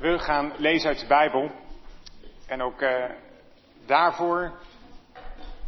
We 0.00 0.18
gaan 0.18 0.52
lezen 0.56 0.88
uit 0.88 0.98
de 0.98 1.06
Bijbel. 1.06 1.50
En 2.46 2.62
ook 2.62 2.80
uh, 2.80 3.10
daarvoor 3.86 4.52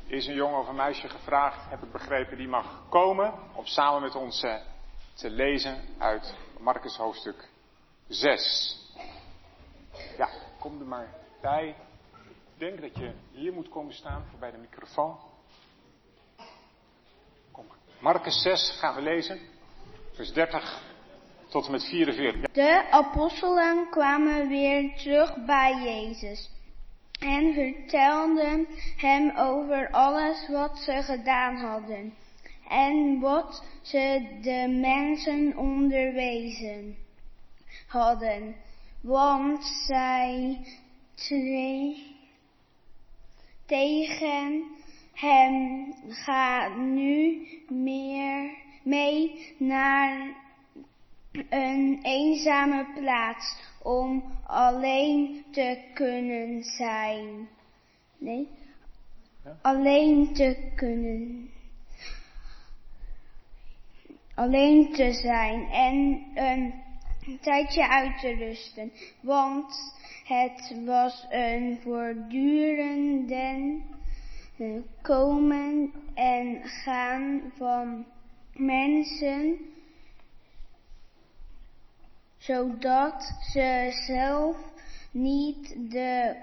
is 0.06 0.26
een 0.26 0.34
jongen 0.34 0.58
of 0.58 0.68
een 0.68 0.74
meisje 0.74 1.08
gevraagd, 1.08 1.70
heb 1.70 1.82
ik 1.82 1.92
begrepen, 1.92 2.36
die 2.36 2.48
mag 2.48 2.88
komen 2.88 3.34
om 3.54 3.66
samen 3.66 4.02
met 4.02 4.14
ons 4.14 4.42
uh, 4.42 4.54
te 5.14 5.30
lezen 5.30 5.80
uit 5.98 6.34
Marcus 6.58 6.96
hoofdstuk 6.96 7.48
6. 8.08 8.76
Ja, 10.16 10.28
kom 10.58 10.80
er 10.80 10.86
maar 10.86 11.14
bij. 11.40 11.68
Ik 12.54 12.58
denk 12.58 12.80
dat 12.80 12.96
je 12.96 13.12
hier 13.30 13.52
moet 13.52 13.68
komen 13.68 13.94
staan 13.94 14.24
voor 14.30 14.38
bij 14.38 14.50
de 14.50 14.58
microfoon. 14.58 15.18
Kom. 17.50 17.66
Marcus 17.98 18.42
6 18.42 18.78
gaan 18.78 18.94
we 18.94 19.02
lezen, 19.02 19.40
vers 20.12 20.32
30 20.32 20.91
tot 21.52 21.68
met 21.68 21.84
44. 21.84 22.52
De 22.52 22.90
apostelen 22.90 23.88
kwamen 23.90 24.48
weer 24.48 24.94
terug 24.96 25.44
bij 25.44 25.82
Jezus 25.84 26.50
en 27.20 27.54
vertelden 27.54 28.66
hem 28.96 29.36
over 29.36 29.90
alles 29.90 30.48
wat 30.48 30.78
ze 30.78 31.02
gedaan 31.02 31.56
hadden 31.56 32.14
en 32.68 33.20
wat 33.20 33.64
ze 33.82 34.26
de 34.42 34.78
mensen 34.80 35.56
onderwezen 35.56 36.96
hadden. 37.86 38.56
Want 39.00 39.64
zij 39.86 40.58
tegen 43.66 44.64
hem 45.12 45.86
ga 46.08 46.68
nu 46.68 47.46
meer 47.68 48.50
mee 48.82 49.54
naar 49.58 50.40
een 51.32 51.98
eenzame 52.02 52.86
plaats 52.94 53.56
om 53.82 54.24
alleen 54.46 55.44
te 55.50 55.78
kunnen 55.94 56.62
zijn. 56.62 57.48
Nee, 58.18 58.48
ja? 59.44 59.56
alleen 59.62 60.34
te 60.34 60.72
kunnen. 60.74 61.50
Alleen 64.34 64.92
te 64.92 65.12
zijn 65.12 65.70
en 65.70 66.22
een 66.34 66.74
tijdje 67.40 67.88
uit 67.88 68.20
te 68.20 68.34
rusten, 68.34 68.92
want 69.20 69.94
het 70.24 70.74
was 70.84 71.26
een 71.30 71.78
voortdurende 71.82 73.80
komen 75.02 75.92
en 76.14 76.60
gaan 76.64 77.52
van 77.56 78.04
mensen 78.52 79.58
zodat 82.42 83.34
ze 83.52 83.88
zelf 84.06 84.56
niet 85.10 85.90
de 85.90 86.36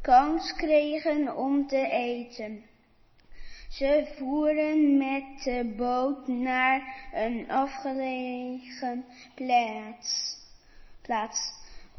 kans 0.00 0.54
kregen 0.54 1.36
om 1.36 1.66
te 1.66 1.88
eten. 1.90 2.64
Ze 3.68 4.14
voeren 4.16 4.98
met 4.98 5.42
de 5.44 5.74
boot 5.76 6.26
naar 6.26 7.08
een 7.12 7.50
afgelegen 7.50 9.04
plaats, 9.34 10.36
plaats 11.02 11.38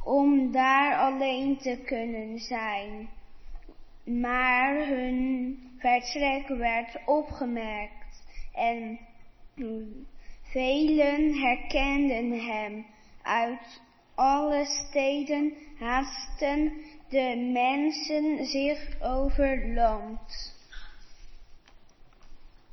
om 0.04 0.52
daar 0.52 0.98
alleen 0.98 1.58
te 1.58 1.82
kunnen 1.86 2.40
zijn. 2.40 3.10
Maar 4.04 4.88
hun 4.88 5.58
vertrek 5.78 6.48
werd 6.48 6.98
opgemerkt 7.06 8.24
en 8.54 9.00
Velen 10.52 11.34
herkenden 11.34 12.32
hem. 12.32 12.86
Uit 13.22 13.82
alle 14.16 14.66
steden 14.66 15.54
haasten 15.80 16.74
de 17.10 17.50
mensen 17.54 18.46
zich 18.46 19.02
over 19.02 19.74
land 19.74 20.56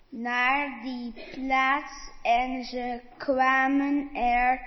naar 0.08 0.80
die 0.82 1.12
plaats 1.32 2.10
en 2.22 2.64
ze 2.64 3.00
kwamen 3.16 4.14
er 4.14 4.60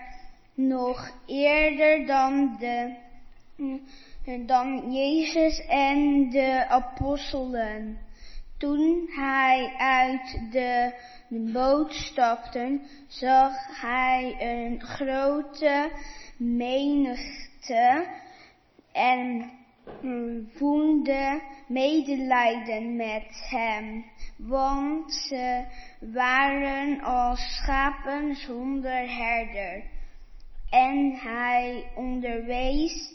nog 0.53 1.11
eerder 1.25 2.05
dan, 2.05 2.57
de, 2.59 2.95
dan 4.45 4.93
Jezus 4.93 5.65
en 5.65 6.29
de 6.29 6.67
apostelen. 6.67 8.06
Toen 8.57 9.07
hij 9.09 9.73
uit 9.77 10.51
de 10.51 10.93
boot 11.53 11.93
stapten, 11.93 12.81
zag 13.07 13.81
hij 13.81 14.35
een 14.39 14.81
grote 14.81 15.91
menigte 16.37 18.07
en 18.91 19.51
voelde 20.53 21.41
medelijden 21.67 22.95
met 22.95 23.47
hem, 23.49 24.05
want 24.37 25.13
ze 25.13 25.65
waren 25.99 27.01
als 27.01 27.39
schapen 27.39 28.35
zonder 28.35 29.17
herder. 29.17 29.83
En 30.69 31.11
hij 31.13 31.91
onderwees 31.95 33.13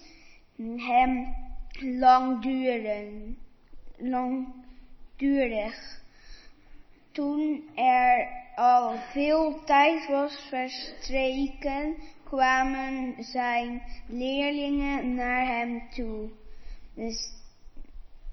hem 0.77 1.35
langdurig, 1.81 3.35
langdurig 5.23 6.01
toen 7.13 7.69
er 7.75 8.29
al 8.57 8.99
veel 8.99 9.65
tijd 9.65 10.09
was 10.09 10.47
verstreken, 10.49 11.97
kwamen 12.25 13.15
zijn 13.19 13.83
leerlingen 14.07 15.15
naar 15.15 15.47
hem 15.47 15.83
toe 15.91 16.31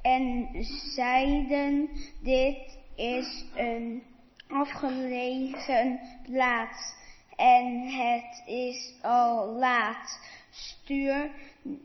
en 0.01 0.50
zeiden, 0.95 1.89
dit 2.22 2.77
is 2.95 3.45
een 3.56 4.03
afgelegen 4.47 6.00
plaats 6.23 6.95
en 7.35 7.88
het 7.88 8.44
is 8.45 8.94
al 9.01 9.47
laat. 9.47 10.19
Stuur 10.50 11.29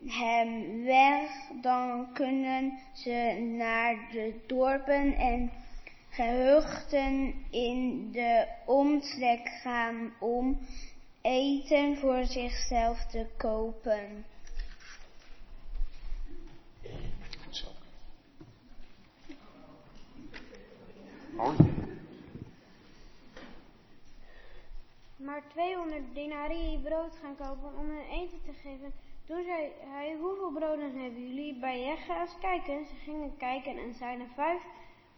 hem 0.07 0.85
weg, 0.85 1.31
dan 1.61 2.13
kunnen 2.13 2.79
ze 2.93 3.55
naar 3.59 4.09
de 4.13 4.41
dorpen 4.47 5.15
en 5.15 5.51
gehuchten 6.11 7.35
in 7.51 8.11
de 8.13 8.47
omtrek 8.67 9.49
gaan 9.49 10.13
om 10.21 10.59
eten 11.21 11.97
voor 11.97 12.25
zichzelf 12.25 13.07
te 13.07 13.27
kopen. 13.37 14.25
Zo. 17.51 17.67
Mooi. 21.37 21.57
Maar 25.17 25.43
200 25.49 26.15
denarii 26.15 26.79
brood 26.79 27.17
gaan 27.23 27.37
kopen 27.37 27.79
om 27.79 27.89
hen 27.89 28.09
eten 28.11 28.43
te 28.45 28.53
geven. 28.53 28.93
Toen 29.27 29.45
zei 29.45 29.73
hij, 29.79 30.17
hoeveel 30.21 30.53
broden 30.53 31.01
hebben 31.03 31.29
jullie 31.29 31.59
bij 31.59 31.81
je? 31.81 31.97
Ga 31.97 32.21
eens 32.21 32.39
kijken. 32.41 32.87
Ze 32.87 32.95
gingen 32.95 33.37
kijken 33.37 33.79
en 33.79 33.95
zeiden 33.95 34.29
vijf 34.35 34.63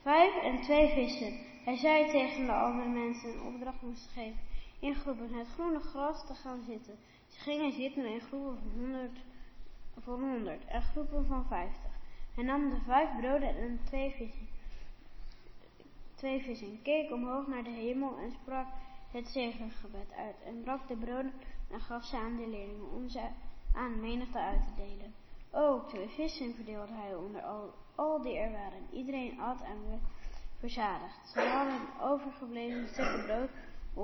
Vijf 0.07 0.37
en 0.43 0.61
twee 0.61 0.89
vissen. 0.89 1.39
Hij 1.65 1.77
zei 1.77 2.11
tegen 2.11 2.47
de 2.47 2.53
andere 2.53 2.89
mensen 2.89 3.29
een 3.29 3.55
opdracht 3.55 3.83
moesten 3.83 4.11
geven. 4.11 4.39
In 4.79 4.95
groepen 4.95 5.33
het 5.33 5.49
groene 5.49 5.81
gras 5.81 6.27
te 6.27 6.35
gaan 6.35 6.61
zitten. 6.67 6.99
Ze 7.29 7.41
gingen 7.41 7.73
zitten 7.73 8.07
in 8.07 8.21
groepen 8.21 8.59
van 8.59 8.81
honderd, 8.81 9.19
van 9.99 10.21
honderd 10.21 10.65
en 10.65 10.83
groepen 10.83 11.27
van 11.27 11.47
vijftig. 11.47 11.91
Hij 12.35 12.45
nam 12.45 12.71
de 12.71 12.81
vijf 12.85 13.09
broden 13.21 13.57
en 13.57 13.81
twee 13.85 14.11
vissen. 14.11 14.49
Twee 16.15 16.43
vissen, 16.43 16.83
keek 16.83 17.13
omhoog 17.13 17.47
naar 17.47 17.65
de 17.65 17.71
hemel 17.71 18.19
en 18.19 18.31
sprak 18.31 18.67
het 19.13 19.29
zegengebed 19.29 20.13
uit. 20.17 20.37
En 20.45 20.63
brak 20.63 20.89
de 20.89 20.97
broden 20.97 21.33
en 21.71 21.81
gaf 21.81 22.05
ze 22.05 22.17
aan 22.17 22.37
de 22.37 22.49
leerlingen 22.49 22.93
om 22.93 23.09
ze 23.09 23.21
aan 23.77 24.01
menigte 24.01 24.39
uit 24.39 24.65
te 24.65 24.83
delen. 24.83 25.15
Ook 25.51 25.89
twee 25.89 26.09
vissen 26.09 26.55
verdeelde 26.55 26.93
hij 26.93 27.15
onder 27.15 27.43
al, 27.43 27.75
al 27.95 28.23
die 28.23 28.37
er 28.37 28.53
waren. 28.53 28.87
Iedereen 28.93 29.41
at 29.41 29.63
en 29.63 29.89
werd 29.89 30.03
verzadigd. 30.59 31.29
Ze 31.33 31.41
hadden 31.41 31.81
overgebleven 32.01 32.89
stukken 32.89 33.25
brood 33.25 33.51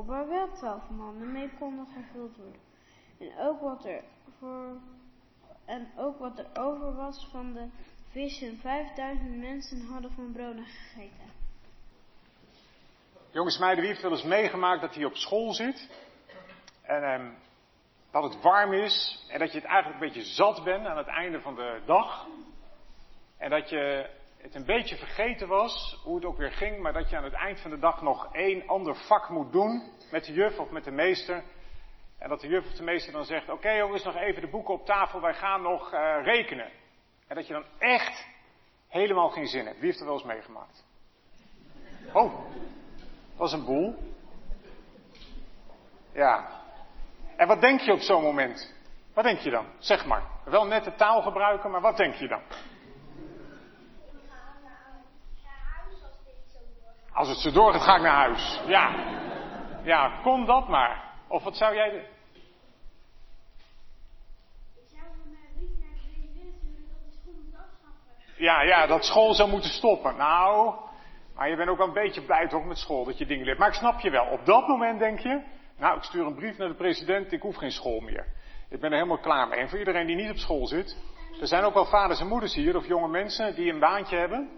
waar 0.07 0.29
wel 0.29 0.53
twaalf 0.53 0.89
mannen 0.89 1.33
mee 1.33 1.51
konden 1.59 1.87
gevuld 1.87 2.37
worden. 2.37 2.61
En 3.19 3.39
ook 3.39 3.61
wat 3.61 3.85
er 3.85 4.05
voor 4.39 4.81
en 5.65 5.91
ook 5.97 6.19
wat 6.19 6.39
er 6.39 6.47
over 6.61 6.95
was 6.95 7.29
van 7.31 7.53
de 7.53 7.69
vissen. 8.11 8.59
Vijfduizend 8.59 9.37
mensen 9.39 9.87
hadden 9.87 10.13
van 10.13 10.33
broden 10.33 10.65
gegeten. 10.65 11.31
Jongens, 13.31 13.59
meiden, 13.59 13.81
wie 13.81 13.91
heeft 13.91 14.03
wel 14.03 14.13
eens 14.13 14.23
meegemaakt 14.23 14.81
dat 14.81 14.95
hij 14.95 15.05
op 15.05 15.17
school 15.17 15.53
zit? 15.53 15.91
En 16.83 17.03
um, 17.03 17.35
dat 18.13 18.23
het 18.23 18.43
warm 18.43 18.73
is 18.73 19.27
en 19.29 19.39
dat 19.39 19.53
je 19.53 19.59
het 19.59 19.67
eigenlijk 19.67 20.01
een 20.01 20.09
beetje 20.09 20.31
zat 20.35 20.65
bent 20.65 20.87
aan 20.87 20.97
het 20.97 21.07
einde 21.07 21.41
van 21.41 21.55
de 21.55 21.81
dag. 21.87 22.27
En 23.39 23.51
dat 23.51 23.69
je 23.69 24.11
het 24.37 24.55
een 24.55 24.65
beetje 24.65 24.97
vergeten 24.97 25.49
was 25.49 26.01
hoe 26.05 26.15
het 26.15 26.25
ook 26.25 26.37
weer 26.37 26.53
ging, 26.53 26.83
maar 26.83 26.93
dat 26.93 27.11
je 27.11 27.17
aan 27.17 27.25
het 27.25 27.33
eind 27.33 27.61
van 27.61 27.71
de 27.71 27.79
dag 27.79 28.03
nog 28.03 28.35
één 28.35 28.67
ander 28.67 28.97
vak 28.97 29.29
moet 29.29 29.53
doen 29.53 29.83
met 30.11 30.25
de 30.25 30.33
juf 30.33 30.59
of 30.59 30.71
met 30.71 30.85
de 30.85 30.91
meester. 30.91 31.45
En 32.19 32.29
dat 32.29 32.41
de 32.41 32.49
juf 32.49 32.67
of 32.67 32.73
de 32.73 32.83
meester 32.83 33.13
dan 33.13 33.25
zegt, 33.25 33.49
oké 33.49 33.71
jongens, 33.71 34.05
nog 34.05 34.17
even 34.17 34.43
de 34.43 34.51
boeken 34.51 34.75
op 34.75 34.87
tafel, 34.87 35.21
wij 35.21 35.35
gaan 35.35 35.63
nog 35.63 35.93
uh, 35.95 36.17
rekenen. 36.23 36.71
En 37.27 37.37
dat 37.37 37.47
je 37.47 37.53
dan 37.53 37.65
echt 37.79 38.27
helemaal 38.89 39.31
geen 39.31 39.47
zin 39.47 39.67
hebt. 39.67 39.79
Wie 39.79 39.87
heeft 39.87 40.01
er 40.01 40.07
wel 40.07 40.15
eens 40.15 40.25
meegemaakt? 40.25 40.85
Oh, 42.13 42.33
dat 43.37 43.47
is 43.47 43.53
een 43.53 43.65
boel. 43.65 43.97
Ja. 46.13 46.62
En 47.43 47.49
wat 47.49 47.61
denk 47.61 47.81
je 47.81 47.93
op 47.93 48.01
zo'n 48.01 48.23
moment? 48.23 48.75
Wat 49.15 49.25
denk 49.25 49.39
je 49.39 49.51
dan? 49.51 49.67
Zeg 49.79 50.07
maar. 50.07 50.23
Wel 50.45 50.67
net 50.67 50.85
de 50.85 50.95
taal 50.95 51.23
gebruiken, 51.23 51.71
maar 51.71 51.81
wat 51.81 51.97
denk 51.97 52.15
je 52.15 52.29
dan? 52.29 52.41
Als 57.13 57.29
het 57.29 57.39
zo 57.39 57.51
doorgaat, 57.51 57.83
ga 57.83 57.97
ik 57.97 58.03
naar 58.03 58.17
huis. 58.17 58.61
Ja. 58.67 58.95
Ja, 59.83 60.21
kom 60.23 60.47
dat 60.47 60.69
maar. 60.69 61.15
Of 61.29 61.43
wat 61.43 61.57
zou 61.57 61.75
jij 61.75 61.91
doen? 61.91 62.07
Ja, 68.37 68.63
ja, 68.63 68.87
dat 68.87 69.05
school 69.05 69.35
zou 69.35 69.51
moeten 69.51 69.71
stoppen. 69.71 70.17
Nou, 70.17 70.75
maar 71.35 71.49
je 71.49 71.57
bent 71.57 71.69
ook 71.69 71.79
wel 71.79 71.87
een 71.87 71.93
beetje 71.93 72.23
blij 72.23 72.49
toch 72.49 72.65
met 72.65 72.79
school 72.79 73.05
dat 73.05 73.19
je 73.19 73.27
dingen 73.27 73.45
leert. 73.45 73.59
Maar 73.59 73.69
ik 73.69 73.75
snap 73.75 74.01
je 74.01 74.11
wel. 74.11 74.27
Op 74.27 74.47
dat 74.47 74.67
moment 74.67 74.99
denk 74.99 75.19
je, 75.19 75.61
nou, 75.79 75.97
ik 75.97 76.03
stuur 76.03 76.27
een 76.27 76.35
brief 76.35 76.59
naar 76.59 76.69
de 76.69 76.75
president, 76.75 77.33
ik 77.33 77.43
hoef 77.43 77.57
geen 77.57 77.71
school 77.71 78.01
meer. 78.01 78.27
Ik 78.69 78.81
ben 78.81 78.91
er 78.91 78.97
helemaal 78.97 79.19
klaar 79.19 79.49
mee. 79.49 79.59
En 79.59 79.69
voor 79.69 79.79
iedereen 79.79 80.07
die 80.07 80.17
niet 80.17 80.31
op 80.31 80.37
school 80.37 80.67
zit, 80.67 80.97
er 81.41 81.47
zijn 81.47 81.65
ook 81.65 81.75
wel 81.75 81.87
vaders 81.87 82.21
en 82.21 82.27
moeders 82.27 82.55
hier, 82.55 82.77
of 82.77 82.87
jonge 82.87 83.09
mensen, 83.09 83.55
die 83.55 83.73
een 83.73 83.79
baantje 83.79 84.17
hebben. 84.17 84.51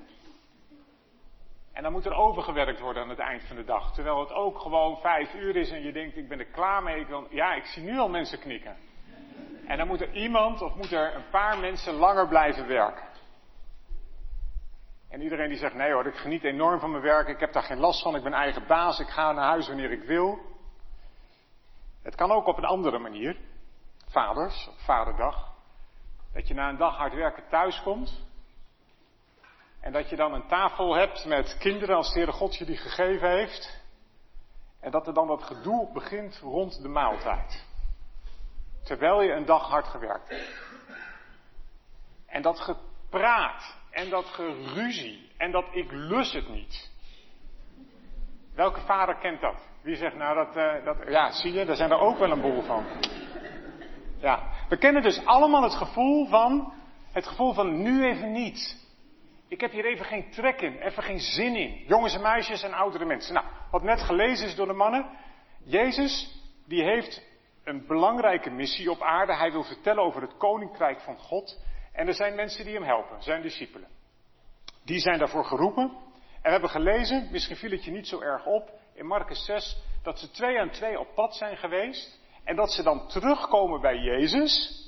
En 1.73 1.83
dan 1.83 1.93
moet 1.93 2.07
er 2.07 2.15
overgewerkt 2.15 2.81
worden 2.81 3.03
aan 3.03 3.09
het 3.09 3.19
eind 3.19 3.45
van 3.45 3.57
de 3.57 3.65
dag. 3.65 3.95
Terwijl 3.95 4.21
het 4.21 4.33
ook 4.33 4.59
gewoon 4.59 4.97
vijf 5.01 5.35
uur 5.35 5.57
is 5.57 5.71
en 5.71 5.83
je 5.83 5.93
denkt, 5.93 6.17
ik 6.17 6.29
ben 6.29 6.39
er 6.39 6.47
klaar 6.47 6.83
mee. 6.83 7.01
Ik 7.01 7.09
ja, 7.31 7.55
ik 7.55 7.65
zie 7.65 7.83
nu 7.83 7.99
al 7.99 8.09
mensen 8.09 8.39
knikken. 8.39 8.77
En 9.67 9.79
dan 9.79 9.87
moet 9.87 10.01
er 10.01 10.13
iemand 10.13 10.63
of 10.63 10.75
moet 10.75 10.93
er 10.93 11.15
een 11.15 11.29
paar 11.31 11.59
mensen 11.59 11.95
langer 11.95 12.29
blijven 12.29 12.67
werken. 12.67 13.05
En 15.11 15.23
iedereen 15.23 15.49
die 15.49 15.59
zegt, 15.59 15.75
nee 15.75 15.93
hoor, 15.93 16.07
ik 16.07 16.15
geniet 16.15 16.45
enorm 16.45 16.81
van 16.81 16.91
mijn 16.91 17.03
werk, 17.03 17.29
ik 17.29 17.41
heb 17.41 17.53
daar 17.53 17.63
geen 17.63 17.79
last 17.79 18.03
van, 18.03 18.17
ik 18.17 18.23
ben 18.23 18.33
eigen 18.33 18.67
baas, 18.67 18.99
ik 18.99 19.09
ga 19.09 19.33
naar 19.33 19.49
huis 19.49 19.69
wanneer 19.69 19.91
ik 19.91 20.03
wil. 20.03 20.39
Het 22.05 22.15
kan 22.15 22.31
ook 22.31 22.47
op 22.47 22.59
een 22.59 22.65
andere 22.65 22.99
manier. 22.99 23.37
Vaders, 24.07 24.69
op 24.69 24.79
vaderdag. 24.79 25.53
Dat 26.33 26.49
je 26.49 26.55
na 26.55 26.69
een 26.69 26.77
dag 26.77 26.97
hard 26.97 27.15
werken 27.15 27.49
thuis 27.49 27.83
komt. 27.83 28.23
En 29.81 29.93
dat 29.93 30.09
je 30.09 30.17
dan 30.17 30.35
een 30.35 30.49
tafel 30.49 30.95
hebt 30.95 31.25
met 31.25 31.57
kinderen 31.59 31.97
als 31.97 32.09
de 32.09 32.15
Heere 32.15 32.33
God 32.33 32.57
je 32.57 32.65
die 32.65 32.77
gegeven 32.77 33.31
heeft. 33.31 33.83
En 34.81 34.91
dat 34.91 35.07
er 35.07 35.15
dan 35.15 35.27
dat 35.27 35.43
gedoe 35.43 35.93
begint 35.93 36.39
rond 36.39 36.83
de 36.83 36.89
maaltijd. 36.89 37.65
Terwijl 38.83 39.23
je 39.23 39.33
een 39.33 39.45
dag 39.45 39.69
hard 39.69 39.87
gewerkt 39.87 40.29
hebt. 40.29 40.63
En 42.27 42.43
dat 42.43 42.61
gepraat 42.61 43.77
en 43.91 44.11
dat 44.11 44.25
geruzie 44.25 45.33
en 45.37 45.51
dat 45.51 45.65
ik 45.71 45.93
lus 45.93 46.33
het 46.33 46.49
niet. 46.49 46.93
Welke 48.55 48.81
vader 48.81 49.17
kent 49.17 49.41
dat? 49.41 49.69
Wie 49.83 49.97
zegt 49.97 50.17
nou 50.17 50.35
dat, 50.35 50.57
uh, 50.57 50.85
dat, 50.85 50.97
ja 51.09 51.31
zie 51.31 51.53
je, 51.53 51.65
daar 51.65 51.77
zijn 51.77 51.91
er 51.91 51.99
ook 51.99 52.19
wel 52.19 52.31
een 52.31 52.41
boel 52.41 52.63
van. 52.63 52.85
Ja, 54.19 54.43
we 54.69 54.77
kennen 54.77 55.03
dus 55.03 55.25
allemaal 55.25 55.63
het 55.63 55.75
gevoel 55.75 56.27
van, 56.27 56.73
het 57.13 57.27
gevoel 57.27 57.53
van 57.53 57.83
nu 57.83 58.05
even 58.05 58.33
niet. 58.33 58.83
Ik 59.49 59.61
heb 59.61 59.71
hier 59.71 59.85
even 59.85 60.05
geen 60.05 60.31
trek 60.31 60.61
in, 60.61 60.79
even 60.79 61.03
geen 61.03 61.19
zin 61.19 61.57
in. 61.57 61.85
Jongens 61.87 62.15
en 62.15 62.23
meisjes 62.23 62.63
en 62.63 62.73
oudere 62.73 63.05
mensen. 63.05 63.35
Nou, 63.35 63.47
wat 63.71 63.83
net 63.83 64.01
gelezen 64.01 64.47
is 64.47 64.55
door 64.55 64.67
de 64.67 64.73
mannen. 64.73 65.11
Jezus, 65.65 66.41
die 66.67 66.83
heeft 66.83 67.23
een 67.65 67.87
belangrijke 67.87 68.51
missie 68.51 68.91
op 68.91 69.03
aarde. 69.03 69.37
Hij 69.37 69.53
wil 69.53 69.65
vertellen 69.65 70.03
over 70.03 70.23
het 70.23 70.37
koninkrijk 70.37 71.01
van 71.01 71.17
God. 71.17 71.63
En 71.93 72.07
er 72.07 72.15
zijn 72.15 72.35
mensen 72.35 72.65
die 72.65 72.75
hem 72.75 72.85
helpen, 72.85 73.23
zijn 73.23 73.43
discipelen. 73.43 73.89
Die 74.85 74.99
zijn 74.99 75.19
daarvoor 75.19 75.45
geroepen. 75.45 76.04
We 76.45 76.51
hebben 76.51 76.71
gelezen, 76.71 77.29
misschien 77.31 77.57
viel 77.57 77.71
het 77.71 77.85
je 77.85 77.91
niet 77.91 78.09
zo 78.09 78.21
erg 78.21 78.47
op, 78.47 78.71
in 78.95 79.07
Marcus 79.07 79.45
6, 79.45 79.77
dat 80.03 80.19
ze 80.19 80.31
twee 80.31 80.61
aan 80.61 80.71
twee 80.71 81.01
op 81.01 81.15
pad 81.15 81.35
zijn 81.35 81.57
geweest. 81.57 82.21
En 82.45 82.57
dat 82.57 82.73
ze 82.73 82.83
dan 82.83 83.09
terugkomen 83.09 83.81
bij 83.81 83.99
Jezus. 83.99 84.83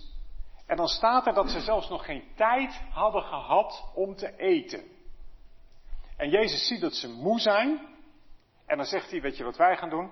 En 0.66 0.76
dan 0.76 0.86
staat 0.86 1.26
er 1.26 1.34
dat 1.34 1.50
ze 1.50 1.60
zelfs 1.60 1.88
nog 1.88 2.04
geen 2.04 2.24
tijd 2.34 2.82
hadden 2.90 3.22
gehad 3.22 3.90
om 3.94 4.16
te 4.16 4.36
eten. 4.36 4.84
En 6.16 6.30
Jezus 6.30 6.66
ziet 6.66 6.80
dat 6.80 6.94
ze 6.94 7.08
moe 7.08 7.40
zijn. 7.40 7.80
En 8.66 8.76
dan 8.76 8.86
zegt 8.86 9.10
hij, 9.10 9.20
weet 9.20 9.36
je 9.36 9.44
wat 9.44 9.56
wij 9.56 9.76
gaan 9.76 9.90
doen? 9.90 10.10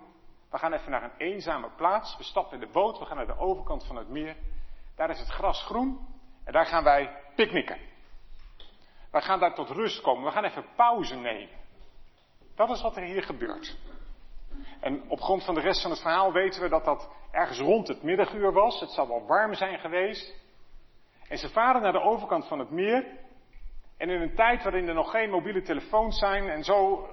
We 0.51 0.59
gaan 0.59 0.73
even 0.73 0.91
naar 0.91 1.03
een 1.03 1.19
eenzame 1.19 1.71
plaats. 1.77 2.17
We 2.17 2.23
stappen 2.23 2.61
in 2.61 2.67
de 2.67 2.73
boot, 2.73 2.99
we 2.99 3.05
gaan 3.05 3.17
naar 3.17 3.27
de 3.27 3.39
overkant 3.39 3.87
van 3.87 3.97
het 3.97 4.09
meer. 4.09 4.37
Daar 4.97 5.11
is 5.11 5.19
het 5.19 5.29
gras 5.29 5.63
groen. 5.63 5.99
En 6.45 6.53
daar 6.53 6.67
gaan 6.67 6.85
wij 6.85 7.11
picknicken. 7.35 7.93
We 9.15 9.21
gaan 9.21 9.41
daar 9.41 9.55
tot 9.55 9.71
rust 9.71 10.01
komen. 10.01 10.25
We 10.25 10.31
gaan 10.31 10.45
even 10.45 10.65
pauze 10.77 11.15
nemen. 11.15 11.57
Dat 12.55 12.71
is 12.71 12.83
wat 12.83 12.97
er 12.97 13.03
hier 13.03 13.23
gebeurt. 13.23 13.77
En 14.81 15.05
op 15.09 15.21
grond 15.21 15.45
van 15.45 15.55
de 15.55 15.61
rest 15.61 15.83
van 15.83 15.91
het 15.91 16.01
verhaal 16.01 16.33
weten 16.33 16.63
we 16.63 16.69
dat 16.69 16.85
dat 16.85 17.11
ergens 17.31 17.59
rond 17.59 17.89
het 17.89 18.03
middaguur 18.03 18.53
was. 18.53 18.81
Het 18.81 18.91
zal 18.91 19.09
wel 19.09 19.27
warm 19.27 19.55
zijn 19.55 19.79
geweest. 19.79 20.35
En 21.29 21.39
ze 21.39 21.49
varen 21.49 21.83
naar 21.83 21.93
de 21.93 22.01
overkant 22.01 22.47
van 22.47 22.59
het 22.59 22.71
meer. 22.71 23.07
En 23.97 24.11
in 24.11 24.21
een 24.21 24.35
tijd 24.35 24.63
waarin 24.63 24.89
er 24.89 24.95
nog 24.95 25.11
geen 25.11 25.31
mobiele 25.31 25.63
telefoons 25.63 26.19
zijn 26.19 26.49
en 26.49 26.65
zo, 26.65 27.09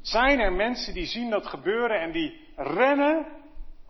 zijn 0.00 0.40
er 0.40 0.52
mensen 0.52 0.94
die 0.94 1.06
zien 1.06 1.30
dat 1.30 1.46
gebeuren 1.46 2.00
en 2.00 2.12
die 2.12 2.48
rennen 2.56 3.26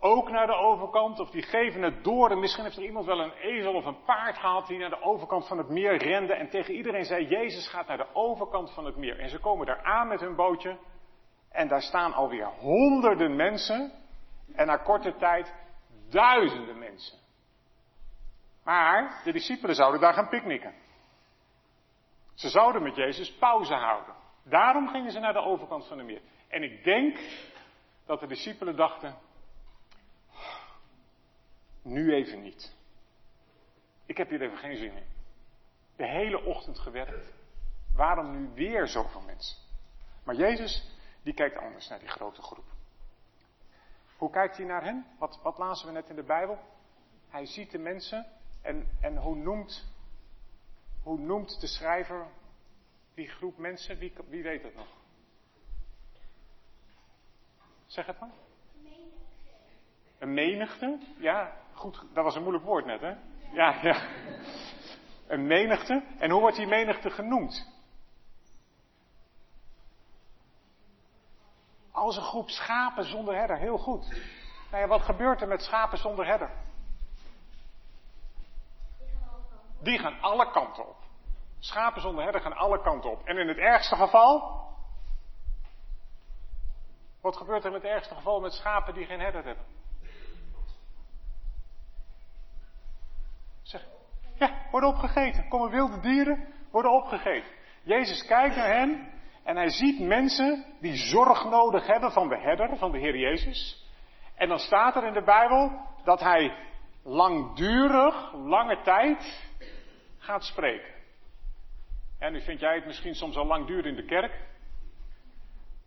ook 0.05 0.29
naar 0.29 0.47
de 0.47 0.55
overkant 0.55 1.19
of 1.19 1.29
die 1.29 1.41
geven 1.41 1.81
het 1.81 2.03
door. 2.03 2.31
En 2.31 2.39
misschien 2.39 2.63
heeft 2.63 2.77
er 2.77 2.83
iemand 2.83 3.05
wel 3.05 3.19
een 3.19 3.31
ezel 3.31 3.73
of 3.73 3.85
een 3.85 4.03
paard 4.03 4.37
gehad 4.37 4.67
die 4.67 4.77
naar 4.77 4.89
de 4.89 5.01
overkant 5.01 5.47
van 5.47 5.57
het 5.57 5.69
meer 5.69 5.97
rende 5.97 6.33
en 6.33 6.49
tegen 6.49 6.73
iedereen 6.73 7.05
zei, 7.05 7.27
Jezus 7.27 7.67
gaat 7.67 7.87
naar 7.87 7.97
de 7.97 8.13
overkant 8.13 8.73
van 8.73 8.85
het 8.85 8.95
meer. 8.95 9.19
En 9.19 9.29
ze 9.29 9.39
komen 9.39 9.65
daar 9.65 9.83
aan 9.83 10.07
met 10.07 10.19
hun 10.19 10.35
bootje 10.35 10.77
en 11.51 11.67
daar 11.67 11.81
staan 11.81 12.13
alweer 12.13 12.45
honderden 12.45 13.35
mensen 13.35 13.91
en 14.55 14.67
na 14.67 14.77
korte 14.77 15.15
tijd 15.15 15.53
duizenden 16.09 16.79
mensen. 16.79 17.17
Maar 18.63 19.21
de 19.23 19.31
discipelen 19.31 19.75
zouden 19.75 20.01
daar 20.01 20.13
gaan 20.13 20.29
picknicken. 20.29 20.73
Ze 22.33 22.49
zouden 22.49 22.83
met 22.83 22.95
Jezus 22.95 23.37
pauze 23.37 23.73
houden. 23.73 24.13
Daarom 24.43 24.87
gingen 24.87 25.11
ze 25.11 25.19
naar 25.19 25.33
de 25.33 25.39
overkant 25.39 25.87
van 25.87 25.97
het 25.97 26.07
meer. 26.07 26.21
En 26.47 26.63
ik 26.63 26.83
denk 26.83 27.17
dat 28.05 28.19
de 28.19 28.27
discipelen 28.27 28.75
dachten, 28.75 29.15
nu 31.85 32.13
even 32.13 32.41
niet. 32.41 32.75
Ik 34.05 34.17
heb 34.17 34.29
hier 34.29 34.41
even 34.41 34.57
geen 34.57 34.77
zin 34.77 34.95
in. 34.95 35.07
De 35.95 36.07
hele 36.07 36.43
ochtend 36.43 36.79
gewerkt. 36.79 37.33
Waarom 37.95 38.31
nu 38.31 38.49
weer 38.53 38.87
zoveel 38.87 39.21
mensen? 39.21 39.57
Maar 40.23 40.35
Jezus, 40.35 40.91
die 41.23 41.33
kijkt 41.33 41.57
anders 41.57 41.87
naar 41.87 41.99
die 41.99 42.07
grote 42.07 42.41
groep. 42.41 42.65
Hoe 44.17 44.29
kijkt 44.29 44.57
hij 44.57 44.65
naar 44.65 44.83
hen? 44.83 45.05
Wat, 45.19 45.39
wat 45.43 45.57
lazen 45.57 45.87
we 45.87 45.93
net 45.93 46.09
in 46.09 46.15
de 46.15 46.23
Bijbel? 46.23 46.59
Hij 47.29 47.45
ziet 47.45 47.71
de 47.71 47.77
mensen 47.77 48.25
en, 48.61 48.89
en 49.01 49.17
hoe, 49.17 49.35
noemt, 49.35 49.93
hoe 51.03 51.19
noemt 51.19 51.61
de 51.61 51.67
schrijver 51.67 52.27
die 53.13 53.27
groep 53.27 53.57
mensen? 53.57 53.97
Wie, 53.97 54.13
wie 54.27 54.43
weet 54.43 54.63
het 54.63 54.75
nog? 54.75 54.87
Zeg 57.85 58.05
het 58.05 58.19
maar. 58.19 58.33
Een 60.17 60.33
menigte? 60.33 60.99
Ja, 61.17 61.57
goed, 61.75 62.05
dat 62.13 62.23
was 62.23 62.35
een 62.35 62.41
moeilijk 62.41 62.65
woord 62.65 62.85
net, 62.85 63.01
hè? 63.01 63.13
Ja, 63.51 63.79
ja. 63.81 64.07
Een 65.27 65.47
menigte. 65.47 66.03
En 66.19 66.29
hoe 66.29 66.41
wordt 66.41 66.55
die 66.55 66.67
menigte 66.67 67.09
genoemd? 67.09 67.73
Als 71.91 72.17
een 72.17 72.23
groep 72.23 72.49
schapen 72.49 73.03
zonder 73.03 73.35
herder, 73.35 73.57
heel 73.57 73.77
goed. 73.77 74.07
Nou 74.71 74.81
ja, 74.81 74.87
wat 74.87 75.01
gebeurt 75.01 75.41
er 75.41 75.47
met 75.47 75.61
schapen 75.61 75.97
zonder 75.97 76.25
herder? 76.25 76.51
Die 79.81 79.99
gaan 79.99 80.19
alle 80.21 80.51
kanten 80.51 80.89
op. 80.89 80.97
Schapen 81.59 82.01
zonder 82.01 82.23
herder 82.23 82.41
gaan 82.41 82.55
alle 82.55 82.81
kanten 82.81 83.11
op. 83.11 83.27
En 83.27 83.37
in 83.37 83.47
het 83.47 83.57
ergste 83.57 83.95
geval? 83.95 84.63
Wat 87.21 87.37
gebeurt 87.37 87.63
er 87.63 87.69
in 87.69 87.75
het 87.75 87.83
ergste 87.83 88.15
geval 88.15 88.39
met 88.39 88.53
schapen 88.53 88.93
die 88.93 89.05
geen 89.05 89.19
herder 89.19 89.43
hebben? 89.43 89.65
Zeg, 93.65 93.87
ja, 94.35 94.67
worden 94.71 94.89
opgegeten. 94.89 95.47
Komen 95.47 95.69
wilde 95.69 95.99
dieren, 95.99 96.47
worden 96.71 96.91
opgegeten. 96.91 97.51
Jezus 97.83 98.25
kijkt 98.25 98.55
naar 98.55 98.77
hen 98.77 99.11
en 99.43 99.55
hij 99.55 99.69
ziet 99.69 99.99
mensen 99.99 100.65
die 100.79 100.95
zorg 100.95 101.43
nodig 101.43 101.87
hebben 101.87 102.11
van 102.11 102.27
de 102.27 102.37
herder, 102.37 102.77
van 102.77 102.91
de 102.91 102.97
Heer 102.97 103.17
Jezus. 103.17 103.85
En 104.35 104.47
dan 104.47 104.59
staat 104.59 104.95
er 104.95 105.07
in 105.07 105.13
de 105.13 105.23
Bijbel 105.23 105.71
dat 106.03 106.19
hij 106.19 106.57
langdurig, 107.03 108.33
lange 108.33 108.81
tijd 108.81 109.49
gaat 110.17 110.43
spreken. 110.43 110.93
En 112.19 112.31
nu 112.31 112.41
vind 112.41 112.59
jij 112.59 112.75
het 112.75 112.85
misschien 112.85 113.15
soms 113.15 113.35
al 113.35 113.45
lang 113.45 113.67
duren 113.67 113.89
in 113.89 113.95
de 113.95 114.05
kerk. 114.05 114.39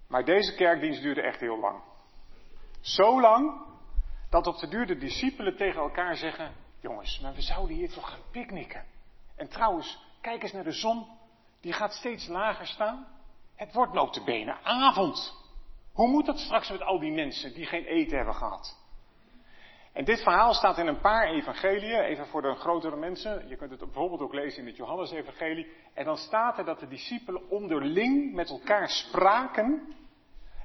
Maar 0.08 0.24
deze 0.24 0.54
kerkdienst 0.54 1.02
duurde 1.02 1.22
echt 1.22 1.40
heel 1.40 1.58
lang. 1.58 1.82
Zo 2.80 3.20
lang 3.20 3.66
dat 4.30 4.46
op 4.46 4.58
de 4.58 4.68
duur 4.68 4.86
de 4.86 4.96
discipelen 4.96 5.56
tegen 5.56 5.80
elkaar 5.80 6.16
zeggen: 6.16 6.52
Jongens, 6.80 7.20
maar 7.20 7.34
we 7.34 7.42
zouden 7.42 7.76
hier 7.76 7.90
toch 7.90 8.10
gaan 8.10 8.30
picknicken. 8.30 8.84
En 9.36 9.48
trouwens, 9.48 9.98
kijk 10.20 10.42
eens 10.42 10.52
naar 10.52 10.64
de 10.64 10.72
zon, 10.72 11.06
die 11.60 11.72
gaat 11.72 11.92
steeds 11.92 12.26
lager 12.26 12.66
staan. 12.66 13.06
Het 13.54 13.72
wordt 13.72 13.92
notabene 13.92 14.56
avond. 14.62 15.34
Hoe 15.92 16.08
moet 16.08 16.26
dat 16.26 16.38
straks 16.38 16.70
met 16.70 16.82
al 16.82 16.98
die 16.98 17.12
mensen 17.12 17.54
die 17.54 17.66
geen 17.66 17.84
eten 17.84 18.16
hebben 18.16 18.34
gehad? 18.34 18.76
En 19.92 20.04
dit 20.04 20.22
verhaal 20.22 20.54
staat 20.54 20.78
in 20.78 20.86
een 20.86 21.00
paar 21.00 21.28
evangeliën, 21.28 22.00
even 22.00 22.26
voor 22.26 22.42
de 22.42 22.54
grotere 22.54 22.96
mensen. 22.96 23.48
Je 23.48 23.56
kunt 23.56 23.70
het 23.70 23.80
bijvoorbeeld 23.80 24.20
ook 24.20 24.34
lezen 24.34 24.60
in 24.60 24.66
het 24.66 24.76
Johannes-evangelie. 24.76 25.72
En 25.94 26.04
dan 26.04 26.16
staat 26.16 26.58
er 26.58 26.64
dat 26.64 26.80
de 26.80 26.88
discipelen 26.88 27.50
onderling 27.50 28.34
met 28.34 28.50
elkaar 28.50 28.88
spraken. 28.88 29.94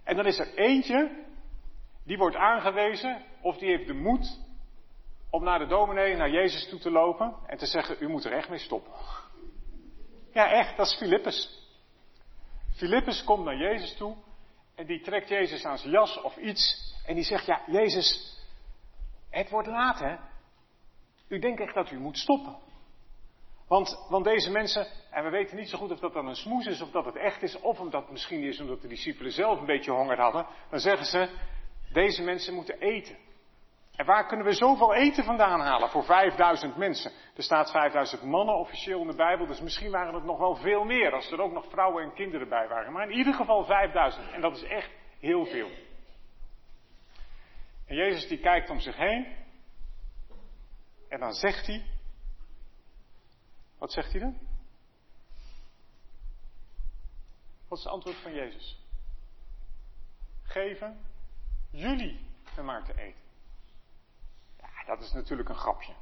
En 0.03 0.15
dan 0.15 0.25
is 0.25 0.39
er 0.39 0.53
eentje, 0.55 1.25
die 2.05 2.17
wordt 2.17 2.35
aangewezen, 2.35 3.21
of 3.41 3.57
die 3.57 3.69
heeft 3.69 3.87
de 3.87 3.93
moed 3.93 4.39
om 5.33 5.43
naar 5.43 5.59
de 5.59 5.67
dominee, 5.67 6.15
naar 6.15 6.29
Jezus 6.29 6.69
toe 6.69 6.79
te 6.79 6.91
lopen 6.91 7.35
en 7.45 7.57
te 7.57 7.65
zeggen, 7.65 7.97
u 7.99 8.07
moet 8.07 8.25
er 8.25 8.31
echt 8.31 8.49
mee 8.49 8.59
stoppen. 8.59 8.91
Ja, 10.31 10.51
echt, 10.51 10.77
dat 10.77 10.85
is 10.85 10.97
Filippus. 10.97 11.67
Filippus 12.75 13.23
komt 13.23 13.45
naar 13.45 13.57
Jezus 13.57 13.97
toe 13.97 14.15
en 14.75 14.85
die 14.85 15.01
trekt 15.01 15.29
Jezus 15.29 15.65
aan 15.65 15.77
zijn 15.77 15.91
jas 15.91 16.21
of 16.21 16.37
iets 16.37 16.93
en 17.05 17.15
die 17.15 17.23
zegt, 17.23 17.45
ja, 17.45 17.61
Jezus, 17.67 18.37
het 19.29 19.49
wordt 19.49 19.67
laat 19.67 19.99
hè. 19.99 20.15
U 21.27 21.39
denkt 21.39 21.61
echt 21.61 21.73
dat 21.73 21.91
u 21.91 21.99
moet 21.99 22.17
stoppen. 22.17 22.57
Want, 23.67 24.05
want 24.09 24.25
deze 24.25 24.51
mensen, 24.51 24.87
en 25.11 25.23
we 25.23 25.29
weten 25.29 25.57
niet 25.57 25.69
zo 25.69 25.77
goed 25.77 25.91
of 25.91 25.99
dat 25.99 26.13
dan 26.13 26.27
een 26.27 26.35
smoes 26.35 26.65
is 26.65 26.81
of 26.81 26.91
dat 26.91 27.05
het 27.05 27.15
echt 27.15 27.41
is, 27.41 27.59
of 27.59 27.79
omdat 27.79 28.11
misschien 28.11 28.43
is 28.43 28.59
omdat 28.59 28.81
de 28.81 28.87
discipelen 28.87 29.31
zelf 29.31 29.59
een 29.59 29.65
beetje 29.65 29.91
honger 29.91 30.19
hadden, 30.19 30.47
dan 30.69 30.79
zeggen 30.79 31.05
ze, 31.05 31.29
deze 31.93 32.23
mensen 32.23 32.53
moeten 32.53 32.79
eten. 32.79 33.17
En 33.95 34.05
waar 34.05 34.27
kunnen 34.27 34.45
we 34.45 34.53
zoveel 34.53 34.93
eten 34.93 35.23
vandaan 35.23 35.59
halen 35.59 35.89
voor 35.89 36.03
5000 36.03 36.77
mensen? 36.77 37.11
Er 37.35 37.43
staat 37.43 37.71
5000 37.71 38.23
mannen 38.23 38.55
officieel 38.55 39.01
in 39.01 39.07
de 39.07 39.15
Bijbel, 39.15 39.45
dus 39.45 39.61
misschien 39.61 39.91
waren 39.91 40.13
het 40.13 40.23
nog 40.23 40.37
wel 40.37 40.55
veel 40.55 40.83
meer 40.83 41.13
als 41.13 41.31
er 41.31 41.41
ook 41.41 41.51
nog 41.51 41.69
vrouwen 41.69 42.03
en 42.03 42.13
kinderen 42.13 42.49
bij 42.49 42.67
waren. 42.67 42.91
Maar 42.91 43.09
in 43.09 43.17
ieder 43.17 43.33
geval 43.33 43.63
5000 43.63 44.31
en 44.31 44.41
dat 44.41 44.55
is 44.55 44.63
echt 44.63 44.91
heel 45.19 45.45
veel. 45.45 45.69
En 47.85 47.95
Jezus 47.95 48.27
die 48.27 48.39
kijkt 48.39 48.69
om 48.69 48.79
zich 48.79 48.95
heen 48.95 49.35
en 51.09 51.19
dan 51.19 51.33
zegt 51.33 51.67
hij, 51.67 51.85
wat 53.77 53.91
zegt 53.91 54.11
hij 54.11 54.21
dan? 54.21 54.37
Wat 57.67 57.77
is 57.77 57.83
het 57.83 57.93
antwoord 57.93 58.17
van 58.17 58.33
Jezus? 58.33 58.79
Geven 60.43 60.99
jullie 61.71 62.19
er 62.55 62.63
maar 62.63 62.83
te 62.83 62.93
eten. 63.01 63.22
Dat 64.85 65.01
is 65.01 65.11
natuurlijk 65.11 65.49
een 65.49 65.55
grapje. 65.55 65.93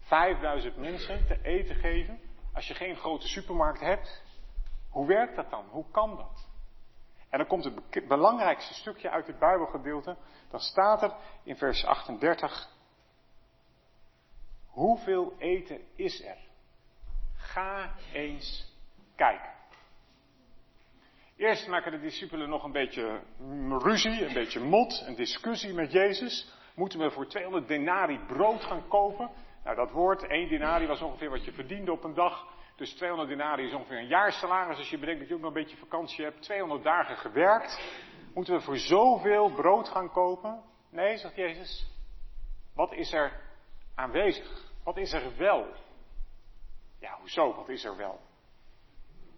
5000 0.00 0.76
mensen 0.76 1.26
te 1.26 1.42
eten 1.42 1.76
geven 1.76 2.20
als 2.52 2.68
je 2.68 2.74
geen 2.74 2.96
grote 2.96 3.28
supermarkt 3.28 3.80
hebt. 3.80 4.22
Hoe 4.90 5.06
werkt 5.06 5.36
dat 5.36 5.50
dan? 5.50 5.66
Hoe 5.68 5.90
kan 5.90 6.16
dat? 6.16 6.48
En 7.30 7.38
dan 7.38 7.46
komt 7.46 7.64
het 7.64 8.08
belangrijkste 8.08 8.74
stukje 8.74 9.10
uit 9.10 9.26
het 9.26 9.38
Bijbelgedeelte. 9.38 10.16
Dan 10.50 10.60
staat 10.60 11.02
er 11.02 11.14
in 11.42 11.56
vers 11.56 11.84
38. 11.84 12.68
Hoeveel 14.66 15.34
eten 15.38 15.80
is 15.94 16.24
er? 16.24 16.38
Ga 17.34 17.94
eens 18.12 18.76
kijken. 19.16 19.50
Eerst 21.36 21.68
maken 21.68 21.92
de 21.92 22.00
discipelen 22.00 22.48
nog 22.48 22.64
een 22.64 22.72
beetje 22.72 23.20
ruzie, 23.68 24.26
een 24.26 24.34
beetje 24.34 24.60
mot, 24.60 25.02
een 25.06 25.14
discussie 25.14 25.74
met 25.74 25.92
Jezus. 25.92 26.52
Moeten 26.74 26.98
we 26.98 27.10
voor 27.10 27.26
200 27.26 27.68
denari 27.68 28.20
brood 28.26 28.64
gaan 28.64 28.88
kopen? 28.88 29.30
Nou, 29.64 29.76
dat 29.76 29.90
woord, 29.90 30.26
1 30.26 30.48
denari 30.48 30.86
was 30.86 31.00
ongeveer 31.00 31.30
wat 31.30 31.44
je 31.44 31.52
verdiende 31.52 31.92
op 31.92 32.04
een 32.04 32.14
dag. 32.14 32.46
Dus 32.76 32.94
200 32.94 33.28
denari 33.28 33.66
is 33.66 33.74
ongeveer 33.74 33.98
een 33.98 34.06
jaarsalaris. 34.06 34.78
Als 34.78 34.90
je 34.90 34.98
bedenkt 34.98 35.20
dat 35.20 35.28
je 35.28 35.34
ook 35.34 35.40
nog 35.40 35.54
een 35.54 35.62
beetje 35.62 35.76
vakantie 35.76 36.24
hebt. 36.24 36.42
200 36.42 36.82
dagen 36.82 37.16
gewerkt. 37.16 37.80
Moeten 38.34 38.54
we 38.54 38.60
voor 38.60 38.76
zoveel 38.76 39.50
brood 39.50 39.88
gaan 39.88 40.10
kopen? 40.10 40.62
Nee, 40.90 41.16
zegt 41.16 41.36
Jezus. 41.36 41.90
Wat 42.74 42.92
is 42.92 43.12
er 43.12 43.40
aanwezig? 43.94 44.70
Wat 44.84 44.96
is 44.96 45.12
er 45.12 45.36
wel? 45.36 45.66
Ja, 47.00 47.16
hoezo? 47.20 47.54
Wat 47.54 47.68
is 47.68 47.84
er 47.84 47.96
wel? 47.96 48.20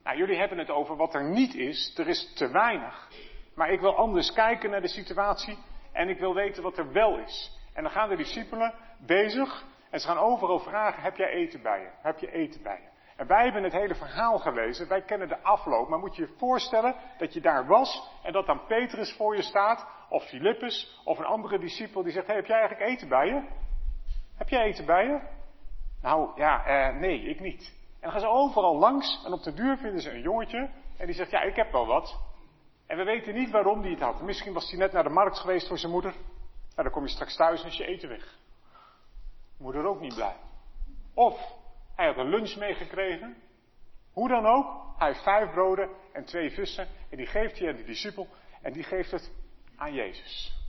Nou, 0.05 0.17
jullie 0.17 0.39
hebben 0.39 0.59
het 0.59 0.71
over 0.71 0.97
wat 0.97 1.15
er 1.15 1.25
niet 1.25 1.55
is. 1.55 1.99
Er 1.99 2.09
is 2.09 2.33
te 2.35 2.49
weinig. 2.49 3.09
Maar 3.55 3.71
ik 3.71 3.81
wil 3.81 3.97
anders 3.97 4.33
kijken 4.33 4.71
naar 4.71 4.81
de 4.81 4.89
situatie 4.89 5.59
en 5.95 6.09
ik 6.09 6.19
wil 6.19 6.35
weten 6.35 6.63
wat 6.63 6.79
er 6.79 6.93
wel 6.93 7.19
is. 7.19 7.59
En 7.75 7.83
dan 7.83 7.93
gaan 7.93 8.09
de 8.09 8.17
discipelen 8.17 8.75
bezig 9.07 9.65
en 9.91 10.01
ze 10.01 10.07
gaan 10.07 10.19
overal 10.19 10.59
vragen, 10.59 11.03
heb 11.03 11.17
jij 11.17 11.29
eten 11.29 11.63
bij 11.63 11.81
je? 11.81 11.89
Heb 12.03 12.19
je 12.19 12.33
eten 12.33 12.63
bij 12.63 12.81
je? 12.83 12.93
En 13.17 13.27
wij 13.27 13.45
hebben 13.45 13.63
het 13.63 13.73
hele 13.73 13.95
verhaal 13.95 14.39
gelezen, 14.39 14.89
wij 14.89 15.03
kennen 15.03 15.29
de 15.29 15.43
afloop, 15.43 15.89
maar 15.89 15.99
moet 15.99 16.17
je 16.17 16.23
je 16.23 16.35
voorstellen 16.37 16.95
dat 17.19 17.33
je 17.33 17.41
daar 17.41 17.67
was 17.67 18.11
en 18.23 18.33
dat 18.33 18.47
dan 18.47 18.67
Petrus 18.67 19.17
voor 19.17 19.37
je 19.37 19.43
staat, 19.43 19.87
of 20.09 20.25
Filippus, 20.25 21.01
of 21.05 21.19
een 21.19 21.25
andere 21.25 21.59
discipel 21.59 22.03
die 22.03 22.13
zegt, 22.13 22.27
hey, 22.27 22.37
heb 22.37 22.47
jij 22.47 22.59
eigenlijk 22.59 22.91
eten 22.91 23.09
bij 23.09 23.27
je? 23.27 23.43
Heb 24.37 24.49
jij 24.49 24.63
eten 24.63 24.87
bij 24.87 25.05
je? 25.05 25.21
Nou, 26.03 26.31
ja, 26.37 26.65
eh, 26.65 26.97
nee, 27.01 27.21
ik 27.21 27.41
niet. 27.41 27.73
En 27.95 28.01
dan 28.01 28.11
gaan 28.11 28.21
ze 28.21 28.27
overal 28.27 28.79
langs 28.79 29.25
en 29.27 29.33
op 29.33 29.43
de 29.43 29.53
duur 29.53 29.77
vinden 29.77 30.01
ze 30.01 30.11
een 30.11 30.21
jongetje 30.21 30.71
en 30.99 31.07
die 31.07 31.15
zegt, 31.15 31.31
ja, 31.31 31.41
ik 31.41 31.57
heb 31.57 31.73
wel 31.73 31.87
wat. 31.87 32.21
En 32.95 33.01
we 33.01 33.07
weten 33.07 33.35
niet 33.35 33.51
waarom 33.51 33.83
die 33.83 33.91
het 33.91 34.01
had. 34.01 34.23
Misschien 34.23 34.53
was 34.53 34.71
hij 34.71 34.79
net 34.79 34.93
naar 34.93 35.03
de 35.03 35.09
markt 35.09 35.39
geweest 35.39 35.69
voor 35.69 35.79
zijn 35.79 35.93
moeder. 35.93 36.13
Nou, 36.13 36.83
dan 36.83 36.91
kom 36.91 37.03
je 37.03 37.09
straks 37.09 37.37
thuis 37.37 37.63
en 37.63 37.69
is 37.69 37.77
je 37.77 37.87
eten 37.87 38.09
weg. 38.09 38.39
Moeder 39.57 39.87
ook 39.87 40.01
niet 40.01 40.15
blij. 40.15 40.37
Of 41.15 41.41
hij 41.95 42.07
had 42.07 42.17
een 42.17 42.29
lunch 42.29 42.57
meegekregen. 42.57 43.37
Hoe 44.13 44.29
dan 44.29 44.47
ook, 44.47 44.99
hij 44.99 45.09
heeft 45.09 45.23
vijf 45.23 45.51
broden 45.51 45.89
en 46.13 46.25
twee 46.25 46.51
vissen. 46.51 46.89
En 47.11 47.17
die 47.17 47.27
geeft 47.27 47.59
hij 47.59 47.69
aan 47.69 47.77
de 47.77 47.85
discipel. 47.85 48.29
En 48.63 48.73
die 48.73 48.83
geeft 48.83 49.11
het 49.11 49.33
aan 49.77 49.93
Jezus. 49.93 50.63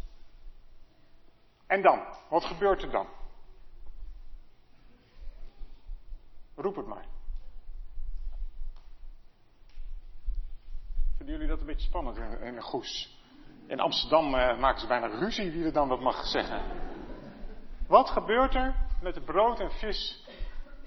En 1.67 1.81
dan, 1.81 2.03
wat 2.29 2.45
gebeurt 2.45 2.81
er 2.81 2.91
dan? 2.91 3.07
Roep 6.55 6.75
het 6.75 6.87
maar. 6.87 7.05
Vinden 11.25 11.41
jullie 11.43 11.57
dat 11.57 11.67
een 11.67 11.73
beetje 11.73 11.87
spannend 11.87 12.17
in, 12.17 12.41
in 12.41 12.55
een 12.55 12.61
goes? 12.61 13.19
In 13.67 13.79
Amsterdam 13.79 14.25
uh, 14.25 14.59
maken 14.59 14.79
ze 14.79 14.87
bijna 14.87 15.07
ruzie 15.07 15.51
wie 15.51 15.65
er 15.65 15.73
dan 15.73 15.87
wat 15.87 15.99
mag 15.99 16.25
zeggen. 16.25 16.61
Wat 17.87 18.09
gebeurt 18.09 18.55
er 18.55 18.75
met 19.01 19.15
het 19.15 19.25
brood 19.25 19.59
en 19.59 19.71
vis 19.71 20.25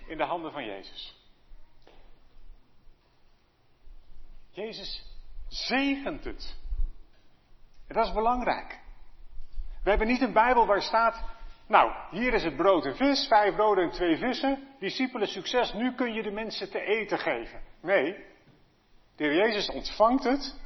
in 0.07 0.16
de 0.16 0.25
handen 0.25 0.52
van 0.52 0.64
Jezus? 0.64 1.16
Jezus 4.50 5.04
zegent 5.49 6.25
het. 6.25 6.57
En 7.87 7.95
dat 7.95 8.07
is 8.07 8.12
belangrijk. 8.12 8.80
We 9.83 9.90
hebben 9.90 10.09
niet 10.09 10.21
een 10.21 10.33
Bijbel 10.33 10.66
waar 10.66 10.83
staat, 10.83 11.25
nou, 11.66 11.92
hier 12.11 12.35
is 12.35 12.45
het 12.45 12.57
brood 12.57 12.87
en 12.87 12.97
vis, 12.97 13.26
vijf 13.26 13.54
broden 13.54 13.85
en 13.85 13.90
twee 13.90 14.16
vissen, 14.16 14.68
discipelen 14.78 15.28
succes, 15.28 15.73
nu 15.73 15.95
kun 15.95 16.12
je 16.12 16.23
de 16.23 16.30
mensen 16.30 16.71
te 16.71 16.80
eten 16.80 17.18
geven. 17.18 17.62
Nee, 17.80 18.37
de 19.19 19.25
heer 19.25 19.35
Jezus 19.35 19.71
ontvangt 19.71 20.25
het 20.25 20.61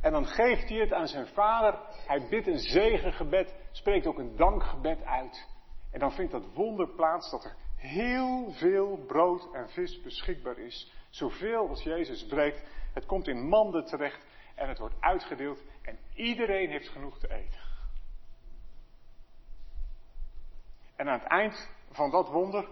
en 0.00 0.12
dan 0.12 0.26
geeft 0.26 0.68
hij 0.68 0.78
het 0.78 0.92
aan 0.92 1.06
zijn 1.06 1.26
vader. 1.26 1.78
Hij 2.06 2.28
bidt 2.28 2.46
een 2.46 2.58
zegengebed, 2.58 3.54
spreekt 3.70 4.06
ook 4.06 4.18
een 4.18 4.36
dankgebed 4.36 5.04
uit. 5.04 5.48
En 5.92 6.00
dan 6.00 6.12
vindt 6.12 6.32
dat 6.32 6.52
wonder 6.54 6.88
plaats 6.88 7.30
dat 7.30 7.44
er 7.44 7.56
heel 7.76 8.52
veel 8.52 9.04
brood 9.06 9.48
en 9.52 9.68
vis 9.70 10.00
beschikbaar 10.00 10.58
is. 10.58 10.92
Zoveel 11.10 11.68
als 11.68 11.82
Jezus 11.82 12.26
breekt. 12.26 12.62
Het 12.94 13.06
komt 13.06 13.28
in 13.28 13.48
manden 13.48 13.84
terecht 13.84 14.26
en 14.54 14.68
het 14.68 14.78
wordt 14.78 15.00
uitgedeeld 15.00 15.62
en 15.82 15.98
iedereen 16.14 16.70
heeft 16.70 16.88
genoeg 16.88 17.18
te 17.18 17.32
eten. 17.32 17.60
En 20.96 21.08
aan 21.08 21.18
het 21.18 21.28
eind 21.28 21.70
van 21.90 22.10
dat 22.10 22.28
wonder, 22.28 22.68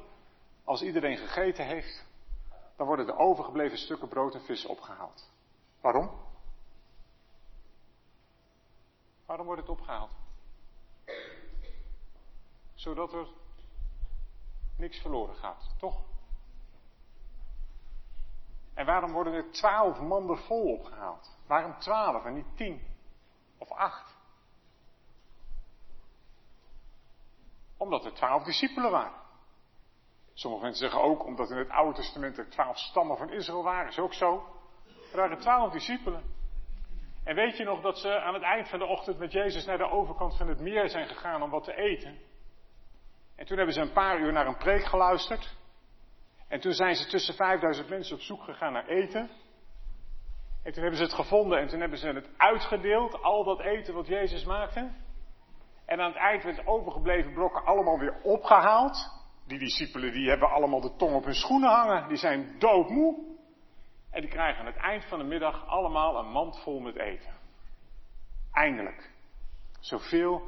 als 0.64 0.82
iedereen 0.82 1.16
gegeten 1.16 1.66
heeft, 1.66 2.06
dan 2.76 2.86
worden 2.86 3.06
de 3.06 3.16
overgebleven 3.16 3.78
stukken 3.78 4.08
brood 4.08 4.34
en 4.34 4.40
vis 4.40 4.66
opgehaald. 4.66 5.30
Waarom? 5.80 6.10
Waarom 9.26 9.46
wordt 9.46 9.60
het 9.60 9.70
opgehaald? 9.70 10.10
Zodat 12.74 13.12
er 13.12 13.26
niks 14.76 14.98
verloren 14.98 15.34
gaat, 15.34 15.74
toch? 15.78 16.04
En 18.74 18.86
waarom 18.86 19.12
worden 19.12 19.32
er 19.32 19.50
twaalf 19.50 20.00
manden 20.00 20.38
vol 20.38 20.72
opgehaald? 20.72 21.36
Waarom 21.46 21.78
twaalf 21.78 22.24
en 22.24 22.34
niet 22.34 22.56
tien 22.56 22.96
of 23.58 23.70
acht? 23.70 24.14
Omdat 27.76 28.04
er 28.04 28.12
twaalf 28.14 28.42
discipelen 28.42 28.90
waren. 28.90 29.25
Sommige 30.36 30.62
mensen 30.62 30.90
zeggen 30.90 31.08
ook 31.08 31.24
omdat 31.24 31.50
in 31.50 31.56
het 31.56 31.70
Oude 31.70 31.94
Testament 31.94 32.38
er 32.38 32.48
twaalf 32.48 32.78
stammen 32.78 33.16
van 33.16 33.30
Israël 33.30 33.62
waren. 33.62 33.88
Is 33.88 33.98
ook 33.98 34.14
zo. 34.14 34.44
Er 35.12 35.16
waren 35.16 35.38
twaalf 35.38 35.72
discipelen. 35.72 36.22
En 37.24 37.34
weet 37.34 37.56
je 37.56 37.64
nog 37.64 37.80
dat 37.80 37.98
ze 37.98 38.20
aan 38.20 38.34
het 38.34 38.42
eind 38.42 38.68
van 38.68 38.78
de 38.78 38.84
ochtend 38.84 39.18
met 39.18 39.32
Jezus 39.32 39.64
naar 39.64 39.78
de 39.78 39.90
overkant 39.90 40.36
van 40.36 40.48
het 40.48 40.60
meer 40.60 40.88
zijn 40.88 41.08
gegaan 41.08 41.42
om 41.42 41.50
wat 41.50 41.64
te 41.64 41.74
eten? 41.74 42.18
En 43.36 43.46
toen 43.46 43.56
hebben 43.56 43.74
ze 43.74 43.80
een 43.80 43.92
paar 43.92 44.18
uur 44.18 44.32
naar 44.32 44.46
een 44.46 44.56
preek 44.56 44.84
geluisterd. 44.84 45.56
En 46.48 46.60
toen 46.60 46.72
zijn 46.72 46.94
ze 46.94 47.08
tussen 47.08 47.34
5000 47.34 47.88
mensen 47.88 48.16
op 48.16 48.22
zoek 48.22 48.42
gegaan 48.42 48.72
naar 48.72 48.86
eten. 48.86 49.30
En 50.62 50.72
toen 50.72 50.82
hebben 50.82 50.96
ze 50.96 51.04
het 51.04 51.14
gevonden 51.14 51.58
en 51.58 51.68
toen 51.68 51.80
hebben 51.80 51.98
ze 51.98 52.08
het 52.08 52.30
uitgedeeld, 52.36 53.22
al 53.22 53.44
dat 53.44 53.60
eten 53.60 53.94
wat 53.94 54.06
Jezus 54.06 54.44
maakte. 54.44 54.90
En 55.86 56.00
aan 56.00 56.12
het 56.12 56.20
eind 56.20 56.42
werd 56.42 56.66
overgebleven 56.66 57.32
brokken 57.32 57.64
allemaal 57.64 57.98
weer 57.98 58.20
opgehaald. 58.22 59.15
Die 59.46 59.58
discipelen 59.58 60.12
die 60.12 60.28
hebben 60.28 60.50
allemaal 60.50 60.80
de 60.80 60.96
tong 60.96 61.14
op 61.14 61.24
hun 61.24 61.34
schoenen 61.34 61.70
hangen. 61.70 62.08
Die 62.08 62.16
zijn 62.16 62.58
doodmoe. 62.58 63.34
En 64.10 64.20
die 64.20 64.30
krijgen 64.30 64.60
aan 64.60 64.66
het 64.66 64.76
eind 64.76 65.04
van 65.04 65.18
de 65.18 65.24
middag 65.24 65.66
allemaal 65.66 66.18
een 66.18 66.30
mand 66.30 66.58
vol 66.62 66.80
met 66.80 66.96
eten. 66.96 67.34
Eindelijk. 68.52 69.10
Zoveel 69.80 70.42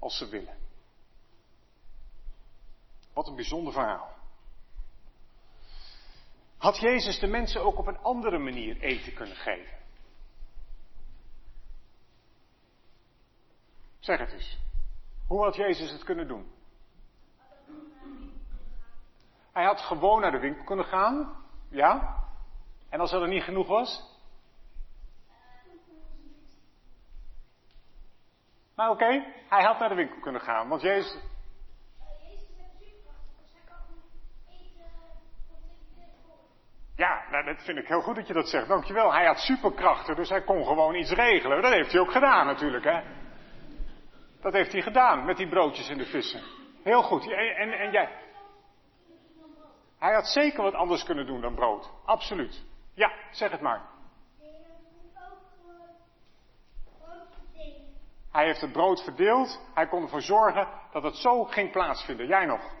als 0.00 0.18
ze 0.18 0.28
willen. 0.28 0.56
Wat 3.12 3.28
een 3.28 3.34
bijzonder 3.34 3.72
verhaal. 3.72 4.12
Had 6.56 6.78
Jezus 6.78 7.18
de 7.18 7.26
mensen 7.26 7.64
ook 7.64 7.78
op 7.78 7.86
een 7.86 7.98
andere 7.98 8.38
manier 8.38 8.80
eten 8.80 9.14
kunnen 9.14 9.36
geven? 9.36 9.78
Zeg 13.98 14.18
het 14.18 14.32
eens. 14.32 14.58
Hoe 15.26 15.42
had 15.42 15.56
Jezus 15.56 15.90
het 15.90 16.04
kunnen 16.04 16.28
doen? 16.28 16.52
Hij 19.54 19.64
had 19.64 19.80
gewoon 19.80 20.20
naar 20.20 20.30
de 20.30 20.38
winkel 20.38 20.64
kunnen 20.64 20.84
gaan. 20.84 21.36
Ja? 21.70 22.16
En 22.90 23.00
als 23.00 23.12
er 23.12 23.28
niet 23.28 23.42
genoeg 23.42 23.66
was? 23.66 24.12
Maar 28.76 28.90
oké, 28.90 29.24
hij 29.48 29.64
had 29.64 29.78
naar 29.78 29.88
de 29.88 29.94
winkel 29.94 30.20
kunnen 30.20 30.40
gaan. 30.40 30.68
Want 30.68 30.82
Jezus, 30.82 31.18
Ja, 36.96 37.24
nou, 37.30 37.44
dat 37.44 37.62
vind 37.64 37.78
ik 37.78 37.88
heel 37.88 38.00
goed 38.00 38.14
dat 38.14 38.26
je 38.26 38.32
dat 38.32 38.48
zegt. 38.48 38.68
Dankjewel. 38.68 39.12
Hij 39.12 39.26
had 39.26 39.38
superkrachten, 39.38 40.16
dus 40.16 40.28
hij 40.28 40.42
kon 40.42 40.64
gewoon 40.64 40.94
iets 40.94 41.10
regelen. 41.10 41.62
Dat 41.62 41.72
heeft 41.72 41.92
hij 41.92 42.00
ook 42.00 42.12
gedaan 42.12 42.46
natuurlijk, 42.46 42.84
hè. 42.84 43.00
Dat 44.40 44.52
heeft 44.52 44.72
hij 44.72 44.82
gedaan 44.82 45.24
met 45.24 45.36
die 45.36 45.48
broodjes 45.48 45.88
en 45.88 45.98
de 45.98 46.06
vissen. 46.06 46.42
Heel 46.82 47.02
goed. 47.02 47.30
En, 47.30 47.72
en 47.72 47.90
jij? 47.90 48.23
Hij 50.04 50.14
had 50.14 50.26
zeker 50.26 50.62
wat 50.62 50.74
anders 50.74 51.04
kunnen 51.04 51.26
doen 51.26 51.40
dan 51.40 51.54
brood. 51.54 51.90
Absoluut. 52.04 52.64
Ja, 52.94 53.12
zeg 53.30 53.50
het 53.50 53.60
maar. 53.60 53.82
Hij 58.30 58.44
heeft 58.44 58.60
het 58.60 58.72
brood 58.72 59.02
verdeeld. 59.02 59.60
Hij 59.74 59.86
kon 59.86 60.02
ervoor 60.02 60.22
zorgen 60.22 60.68
dat 60.92 61.02
het 61.02 61.16
zo 61.16 61.44
ging 61.44 61.70
plaatsvinden. 61.70 62.26
Jij 62.26 62.44
nog? 62.44 62.72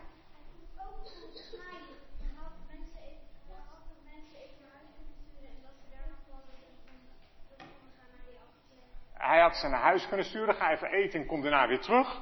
Hij 9.12 9.40
had 9.40 9.56
ze 9.56 9.68
naar 9.68 9.80
huis 9.80 10.08
kunnen 10.08 10.26
sturen, 10.26 10.54
ga 10.54 10.70
even 10.70 10.88
eten 10.88 11.20
en 11.20 11.26
kom 11.26 11.42
daarna 11.42 11.68
weer 11.68 11.80
terug. 11.80 12.20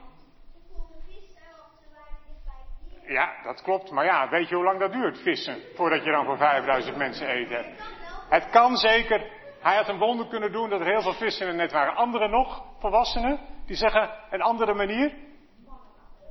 Ja, 3.12 3.32
dat 3.42 3.62
klopt. 3.62 3.90
Maar 3.90 4.04
ja, 4.04 4.28
weet 4.28 4.48
je 4.48 4.54
hoe 4.54 4.64
lang 4.64 4.78
dat 4.78 4.92
duurt, 4.92 5.18
vissen, 5.18 5.62
voordat 5.74 6.04
je 6.04 6.10
dan 6.10 6.24
voor 6.24 6.36
5000 6.36 6.96
mensen 6.96 7.28
eten 7.28 7.56
hebt? 7.56 7.82
Het 8.28 8.50
kan 8.50 8.76
zeker. 8.76 9.30
Hij 9.60 9.76
had 9.76 9.88
een 9.88 9.98
wonder 9.98 10.26
kunnen 10.26 10.52
doen 10.52 10.70
dat 10.70 10.80
er 10.80 10.86
heel 10.86 11.02
veel 11.02 11.12
vissen 11.12 11.42
in 11.42 11.48
het 11.48 11.60
net 11.60 11.72
waren. 11.72 11.94
Anderen 11.94 12.30
nog, 12.30 12.64
volwassenen, 12.78 13.40
die 13.66 13.76
zeggen 13.76 14.10
een 14.30 14.42
andere 14.42 14.74
manier. 14.74 15.14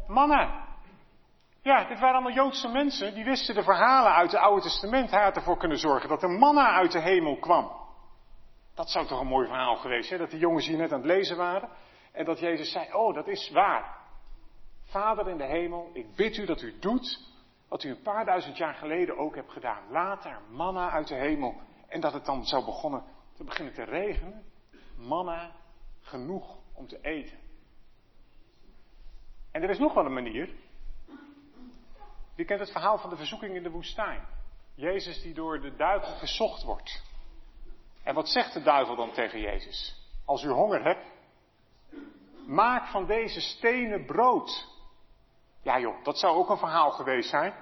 Mannen. 0.07 0.49
Ja, 1.61 1.83
dit 1.83 1.99
waren 1.99 2.15
allemaal 2.15 2.33
Joodse 2.33 2.67
mensen, 2.67 3.13
die 3.13 3.23
wisten 3.23 3.55
de 3.55 3.63
verhalen 3.63 4.13
uit 4.13 4.31
het 4.31 4.41
Oude 4.41 4.61
Testament. 4.61 5.11
Hij 5.11 5.23
had 5.23 5.35
ervoor 5.35 5.57
kunnen 5.57 5.77
zorgen 5.77 6.09
dat 6.09 6.23
er 6.23 6.29
manna 6.29 6.71
uit 6.71 6.91
de 6.91 7.01
hemel 7.01 7.37
kwam. 7.39 7.71
Dat 8.75 8.89
zou 8.89 9.05
toch 9.05 9.19
een 9.19 9.27
mooi 9.27 9.47
verhaal 9.47 9.75
geweest 9.75 10.07
zijn, 10.07 10.19
dat 10.19 10.29
die 10.29 10.39
jongens 10.39 10.67
hier 10.67 10.77
net 10.77 10.91
aan 10.91 10.99
het 10.99 11.07
lezen 11.07 11.37
waren. 11.37 11.69
En 12.11 12.25
dat 12.25 12.39
Jezus 12.39 12.71
zei, 12.71 12.93
oh 12.93 13.13
dat 13.13 13.27
is 13.27 13.51
waar. 13.51 14.00
Vader 14.91 15.27
in 15.27 15.37
de 15.37 15.45
hemel, 15.45 15.89
ik 15.93 16.15
bid 16.15 16.37
u 16.37 16.45
dat 16.45 16.61
u 16.61 16.79
doet 16.79 17.19
wat 17.67 17.83
u 17.83 17.89
een 17.89 18.01
paar 18.01 18.25
duizend 18.25 18.57
jaar 18.57 18.73
geleden 18.73 19.17
ook 19.17 19.35
hebt 19.35 19.51
gedaan. 19.51 19.91
Laat 19.91 20.23
daar 20.23 20.41
manna 20.49 20.89
uit 20.89 21.07
de 21.07 21.15
hemel. 21.15 21.55
En 21.87 22.01
dat 22.01 22.13
het 22.13 22.25
dan 22.25 22.45
zou 22.45 22.65
begonnen, 22.65 23.03
te 23.33 23.43
beginnen 23.43 23.73
te 23.73 23.83
regenen. 23.83 24.43
Manna, 24.97 25.51
genoeg 26.01 26.57
om 26.73 26.87
te 26.87 27.01
eten. 27.01 27.37
En 29.51 29.63
er 29.63 29.69
is 29.69 29.79
nog 29.79 29.93
wel 29.93 30.05
een 30.05 30.13
manier. 30.13 30.49
Wie 32.35 32.45
kent 32.45 32.59
het 32.59 32.71
verhaal 32.71 32.97
van 32.97 33.09
de 33.09 33.15
verzoeking 33.15 33.55
in 33.55 33.63
de 33.63 33.69
woestijn? 33.69 34.27
Jezus 34.75 35.21
die 35.21 35.33
door 35.33 35.61
de 35.61 35.75
duivel 35.75 36.15
verzocht 36.17 36.63
wordt. 36.63 37.03
En 38.03 38.15
wat 38.15 38.29
zegt 38.29 38.53
de 38.53 38.61
duivel 38.61 38.95
dan 38.95 39.11
tegen 39.11 39.39
Jezus? 39.39 39.95
Als 40.25 40.43
u 40.43 40.49
honger 40.49 40.83
hebt, 40.83 41.05
maak 42.47 42.87
van 42.87 43.05
deze 43.05 43.41
stenen 43.41 44.05
brood. 44.05 44.70
Ja 45.61 45.79
joh, 45.79 46.03
dat 46.03 46.17
zou 46.17 46.37
ook 46.37 46.49
een 46.49 46.57
verhaal 46.57 46.91
geweest 46.91 47.29
zijn. 47.29 47.53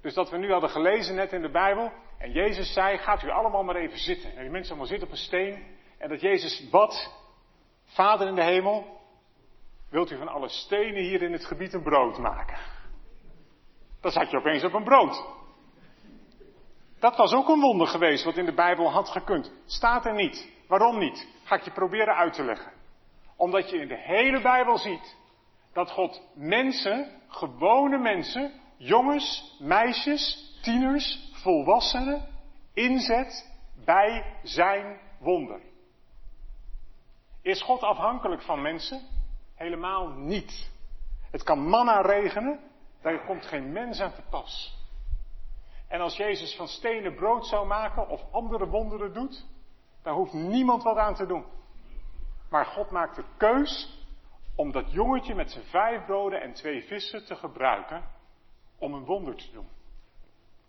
Dus 0.00 0.14
dat 0.14 0.30
we 0.30 0.36
nu 0.36 0.52
hadden 0.52 0.70
gelezen 0.70 1.14
net 1.14 1.32
in 1.32 1.42
de 1.42 1.50
Bijbel. 1.50 1.92
En 2.18 2.30
Jezus 2.30 2.72
zei, 2.72 2.98
gaat 2.98 3.22
u 3.22 3.30
allemaal 3.30 3.62
maar 3.62 3.76
even 3.76 3.98
zitten. 3.98 4.36
En 4.36 4.42
die 4.42 4.50
mensen 4.50 4.70
allemaal 4.70 4.90
zitten 4.90 5.06
op 5.06 5.12
een 5.12 5.20
steen. 5.20 5.76
En 5.98 6.08
dat 6.08 6.20
Jezus 6.20 6.68
bad, 6.70 7.14
Vader 7.84 8.28
in 8.28 8.34
de 8.34 8.42
hemel, 8.42 9.00
wilt 9.90 10.10
u 10.10 10.18
van 10.18 10.28
alle 10.28 10.48
stenen 10.48 11.02
hier 11.02 11.22
in 11.22 11.32
het 11.32 11.44
gebied 11.44 11.72
een 11.72 11.82
brood 11.82 12.18
maken? 12.18 12.58
Dan 14.00 14.10
zat 14.10 14.30
je 14.30 14.36
opeens 14.36 14.64
op 14.64 14.72
een 14.72 14.84
brood. 14.84 15.24
Dat 16.98 17.16
was 17.16 17.32
ook 17.32 17.48
een 17.48 17.60
wonder 17.60 17.86
geweest 17.86 18.24
wat 18.24 18.36
in 18.36 18.44
de 18.44 18.54
Bijbel 18.54 18.90
had 18.90 19.08
gekund. 19.08 19.52
Staat 19.64 20.06
er 20.06 20.14
niet. 20.14 20.52
Waarom 20.68 20.98
niet? 20.98 21.28
Ga 21.44 21.54
ik 21.54 21.62
je 21.62 21.70
proberen 21.70 22.14
uit 22.14 22.32
te 22.32 22.44
leggen. 22.44 22.72
Omdat 23.36 23.70
je 23.70 23.80
in 23.80 23.88
de 23.88 23.98
hele 23.98 24.40
Bijbel 24.40 24.78
ziet 24.78 25.16
dat 25.76 25.90
God 25.90 26.22
mensen, 26.34 27.12
gewone 27.28 27.98
mensen, 27.98 28.52
jongens, 28.76 29.56
meisjes, 29.60 30.54
tieners, 30.62 31.30
volwassenen, 31.32 32.28
inzet 32.74 33.52
bij 33.84 34.38
zijn 34.42 35.00
wonder. 35.18 35.60
Is 37.42 37.62
God 37.62 37.82
afhankelijk 37.82 38.42
van 38.42 38.62
mensen? 38.62 39.00
Helemaal 39.54 40.08
niet. 40.08 40.70
Het 41.30 41.42
kan 41.42 41.68
manna 41.68 42.00
regenen, 42.00 42.60
daar 43.02 43.24
komt 43.24 43.46
geen 43.46 43.72
mens 43.72 44.00
aan 44.00 44.14
te 44.14 44.22
pas. 44.30 44.74
En 45.88 46.00
als 46.00 46.16
Jezus 46.16 46.56
van 46.56 46.68
stenen 46.68 47.14
brood 47.14 47.46
zou 47.46 47.66
maken 47.66 48.08
of 48.08 48.32
andere 48.32 48.66
wonderen 48.66 49.12
doet, 49.12 49.46
daar 50.02 50.14
hoeft 50.14 50.32
niemand 50.32 50.82
wat 50.82 50.96
aan 50.96 51.14
te 51.14 51.26
doen. 51.26 51.44
Maar 52.50 52.66
God 52.66 52.90
maakt 52.90 53.16
de 53.16 53.24
keus 53.36 53.95
om 54.56 54.72
dat 54.72 54.92
jongetje 54.92 55.34
met 55.34 55.50
zijn 55.50 55.64
vijf 55.64 56.04
broden 56.04 56.40
en 56.40 56.52
twee 56.52 56.82
vissen 56.82 57.26
te 57.26 57.36
gebruiken 57.36 58.04
om 58.78 58.94
een 58.94 59.04
wonder 59.04 59.36
te 59.36 59.50
doen. 59.52 59.68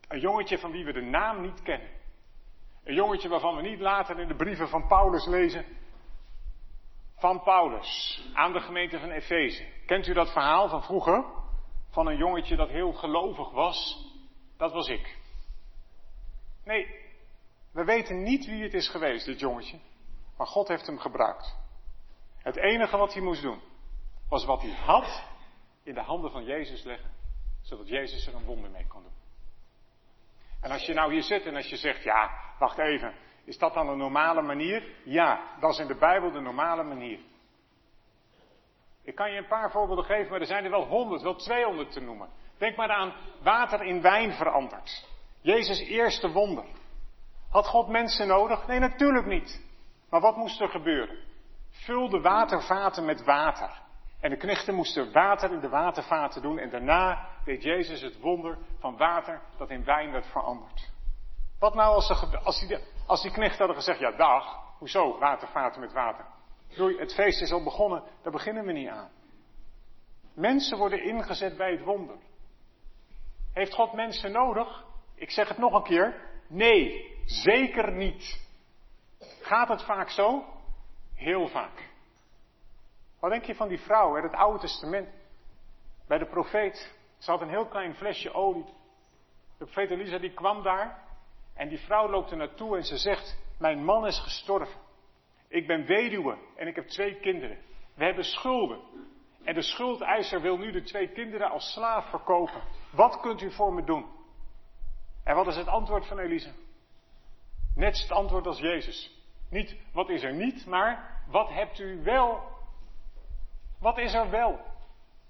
Een 0.08 0.20
jongetje 0.20 0.58
van 0.58 0.72
wie 0.72 0.86
we 0.86 0.94
de 0.94 1.02
naam 1.02 1.42
niet 1.42 1.62
kennen. 1.62 1.90
Een 2.84 2.96
jongetje 2.96 3.30
waarvan 3.30 3.56
we 3.56 3.62
niet 3.62 3.80
later 3.80 4.20
in 4.20 4.28
de 4.28 4.36
brieven 4.36 4.70
van 4.70 4.88
Paulus 4.88 5.26
lezen. 5.26 5.66
Van 7.16 7.44
Paulus 7.44 8.22
aan 8.34 8.54
de 8.54 8.60
gemeente 8.60 9.00
van 9.00 9.10
Efeze. 9.10 9.66
Kent 9.86 10.08
u 10.08 10.14
dat 10.14 10.32
verhaal 10.32 10.70
van 10.70 10.84
vroeger? 10.84 11.26
Van 11.90 12.08
een 12.08 12.18
jongetje 12.18 12.56
dat 12.56 12.70
heel 12.70 12.94
gelovig 12.94 13.52
was 13.52 14.06
dat 14.58 14.72
was 14.72 14.88
ik. 14.88 15.18
Nee, 16.64 16.88
we 17.72 17.84
weten 17.84 18.24
niet 18.24 18.46
wie 18.46 18.64
het 18.64 18.74
is 18.74 18.90
geweest, 18.90 19.26
dit 19.26 19.40
jongetje. 19.40 19.80
Maar 20.38 20.48
God 20.48 20.68
heeft 20.68 20.86
hem 20.86 21.00
gebruikt. 21.00 21.56
Het 22.38 22.56
enige 22.56 22.98
wat 22.98 23.14
hij 23.14 23.22
moest 23.22 23.42
doen, 23.42 23.62
was 24.30 24.46
wat 24.46 24.62
hij 24.62 24.72
had 24.72 25.24
in 25.84 25.94
de 25.94 26.02
handen 26.02 26.32
van 26.32 26.44
Jezus 26.44 26.84
leggen, 26.84 27.12
zodat 27.62 27.88
Jezus 27.88 28.28
er 28.28 28.36
een 28.36 28.46
wonder 28.46 28.70
mee 28.72 28.88
kon 28.88 29.02
doen. 29.02 29.12
En 30.62 30.72
als 30.72 30.86
je 30.86 30.94
nou 30.94 31.14
hier 31.14 31.24
zit 31.24 31.46
en 31.46 31.56
als 31.56 31.70
je 31.70 31.78
zegt, 31.78 32.04
ja, 32.04 32.32
wacht 32.60 32.78
even, 32.78 33.14
is 33.44 33.58
dat 33.58 33.74
dan 33.74 33.88
een 33.90 33.98
normale 33.98 34.42
manier? 34.42 34.96
Ja, 35.04 35.58
dat 35.60 35.72
is 35.72 35.80
in 35.80 35.88
de 35.88 35.98
Bijbel 35.98 36.32
de 36.32 36.40
normale 36.40 36.84
manier. 36.84 37.20
Ik 39.04 39.16
kan 39.16 39.32
je 39.32 39.38
een 39.38 39.48
paar 39.48 39.72
voorbeelden 39.72 40.06
geven, 40.06 40.32
maar 40.32 40.40
er 40.40 40.46
zijn 40.46 40.64
er 40.64 40.70
wel 40.70 40.88
honderd, 40.88 41.22
wel 41.22 41.36
tweehonderd 41.36 41.92
te 41.92 42.00
noemen. 42.00 42.30
Denk 42.58 42.76
maar 42.76 42.90
aan 42.90 43.14
water 43.42 43.84
in 43.84 44.02
wijn 44.02 44.34
veranderd. 44.34 45.08
Jezus' 45.42 45.80
eerste 45.80 46.32
wonder. 46.32 46.66
Had 47.50 47.68
God 47.68 47.88
mensen 47.88 48.28
nodig? 48.28 48.68
Nee, 48.68 48.80
natuurlijk 48.80 49.26
niet. 49.26 49.66
Maar 50.10 50.22
wat 50.22 50.36
moest 50.36 50.62
er 50.62 50.70
gebeuren? 50.70 51.18
Vul 51.70 52.10
de 52.10 52.22
watervaten 52.22 53.06
met 53.06 53.24
water. 53.24 53.82
En 54.20 54.30
de 54.30 54.38
knechten 54.38 54.76
moesten 54.76 55.12
water 55.12 55.52
in 55.52 55.60
de 55.60 55.70
watervaten 55.70 56.42
doen. 56.42 56.60
En 56.60 56.70
daarna 56.70 57.28
deed 57.44 57.64
Jezus 57.64 58.02
het 58.02 58.20
wonder 58.20 58.58
van 58.80 58.98
water 58.98 59.42
dat 59.58 59.70
in 59.70 59.84
wijn 59.84 60.12
werd 60.12 60.26
veranderd. 60.26 60.92
Wat 61.60 61.74
nou 61.74 61.94
als, 61.94 62.10
als, 62.44 62.68
die, 62.68 62.78
als 63.06 63.22
die 63.22 63.32
knechten 63.32 63.58
hadden 63.58 63.76
gezegd, 63.76 64.00
ja 64.00 64.12
dag, 64.12 64.66
Hoezo 64.78 65.18
watervaten 65.20 65.82
met 65.82 65.94
water? 65.94 66.26
Doei, 66.76 66.98
het 66.98 67.14
feest 67.14 67.42
is 67.42 67.52
al 67.52 67.64
begonnen, 67.64 68.04
daar 68.22 68.32
beginnen 68.32 68.66
we 68.66 68.72
niet 68.72 68.90
aan. 68.90 69.10
Mensen 70.34 70.78
worden 70.78 71.04
ingezet 71.04 71.58
bij 71.58 71.72
het 71.72 71.84
wonder. 71.84 72.16
Heeft 73.54 73.74
God 73.74 73.94
mensen 73.94 74.32
nodig? 74.32 74.86
Ik 75.16 75.32
zeg 75.32 75.48
het 75.48 75.58
nog 75.58 75.74
een 75.74 75.84
keer. 75.84 76.30
Nee, 76.48 77.16
zeker 77.26 77.92
niet. 77.92 78.48
Gaat 79.42 79.68
het 79.68 79.84
vaak 79.84 80.10
zo? 80.10 80.44
Heel 81.14 81.48
vaak. 81.48 81.90
Wat 83.20 83.32
denk 83.32 83.44
je 83.44 83.56
van 83.56 83.68
die 83.68 83.80
vrouw 83.80 84.16
uit 84.16 84.24
het 84.24 84.34
Oude 84.34 84.60
Testament? 84.60 85.10
Bij 86.08 86.18
de 86.18 86.26
profeet. 86.26 86.96
Ze 87.18 87.32
had 87.32 87.42
een 87.42 87.50
heel 87.50 87.68
klein 87.68 87.96
flesje 87.96 88.34
olie. 88.34 88.66
De 89.58 89.66
profeet 89.66 89.90
Elisa 89.90 90.18
die 90.18 90.34
kwam 90.34 90.64
daar. 90.64 91.04
En 91.54 91.70
die 91.70 91.80
vrouw 91.80 92.10
loopt 92.10 92.32
er 92.32 92.38
naartoe 92.38 92.78
en 92.78 92.84
ze 92.84 92.98
zegt: 92.98 93.38
Mijn 93.60 93.84
man 93.84 94.08
is 94.08 94.20
gestorven. 94.20 94.80
Ik 95.48 95.68
ben 95.68 95.86
weduwe 95.86 96.38
en 96.56 96.68
ik 96.68 96.76
heb 96.76 96.88
twee 96.88 97.20
kinderen. 97.20 97.58
We 97.94 98.04
hebben 98.04 98.24
schulden. 98.24 98.82
En 99.44 99.54
de 99.54 99.62
schuldeiser 99.62 100.42
wil 100.42 100.58
nu 100.58 100.72
de 100.72 100.82
twee 100.82 101.12
kinderen 101.12 101.50
als 101.50 101.72
slaaf 101.74 102.10
verkopen. 102.10 102.62
Wat 102.92 103.20
kunt 103.20 103.42
u 103.42 103.52
voor 103.52 103.74
me 103.74 103.84
doen? 103.84 104.06
En 105.24 105.36
wat 105.36 105.48
is 105.48 105.56
het 105.56 105.68
antwoord 105.68 106.08
van 106.08 106.20
Elisa? 106.20 106.52
Net 107.76 108.02
het 108.02 108.12
antwoord 108.12 108.48
als 108.48 108.60
Jezus. 108.60 109.16
Niet 109.50 109.76
wat 109.94 110.10
is 110.10 110.24
er 110.24 110.34
niet, 110.34 110.66
maar 110.66 111.22
wat 111.28 111.50
hebt 111.50 111.80
u 111.80 112.04
wel? 112.04 112.57
Wat 113.80 113.98
is 113.98 114.14
er 114.14 114.30
wel? 114.30 114.60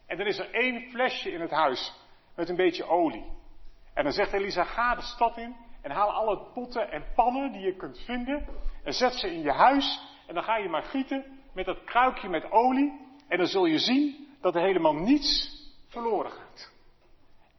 En 0.05 0.17
dan 0.17 0.27
is 0.27 0.39
er 0.39 0.53
één 0.53 0.89
flesje 0.89 1.31
in 1.31 1.41
het 1.41 1.51
huis 1.51 1.93
met 2.35 2.49
een 2.49 2.55
beetje 2.55 2.85
olie. 2.85 3.25
En 3.93 4.03
dan 4.03 4.13
zegt 4.13 4.33
Elisa, 4.33 4.63
ga 4.63 4.95
de 4.95 5.01
stad 5.01 5.37
in 5.37 5.55
en 5.81 5.91
haal 5.91 6.11
alle 6.11 6.51
potten 6.53 6.91
en 6.91 7.05
pannen 7.15 7.51
die 7.51 7.61
je 7.61 7.75
kunt 7.75 7.99
vinden 7.99 8.47
en 8.83 8.93
zet 8.93 9.13
ze 9.13 9.33
in 9.33 9.41
je 9.41 9.51
huis 9.51 10.01
en 10.27 10.33
dan 10.33 10.43
ga 10.43 10.57
je 10.57 10.69
maar 10.69 10.83
gieten 10.83 11.41
met 11.53 11.65
dat 11.65 11.83
kruikje 11.83 12.29
met 12.29 12.51
olie 12.51 13.05
en 13.27 13.37
dan 13.37 13.47
zul 13.47 13.65
je 13.65 13.79
zien 13.79 14.27
dat 14.41 14.55
er 14.55 14.61
helemaal 14.61 14.93
niets 14.93 15.55
verloren 15.87 16.31
gaat. 16.31 16.71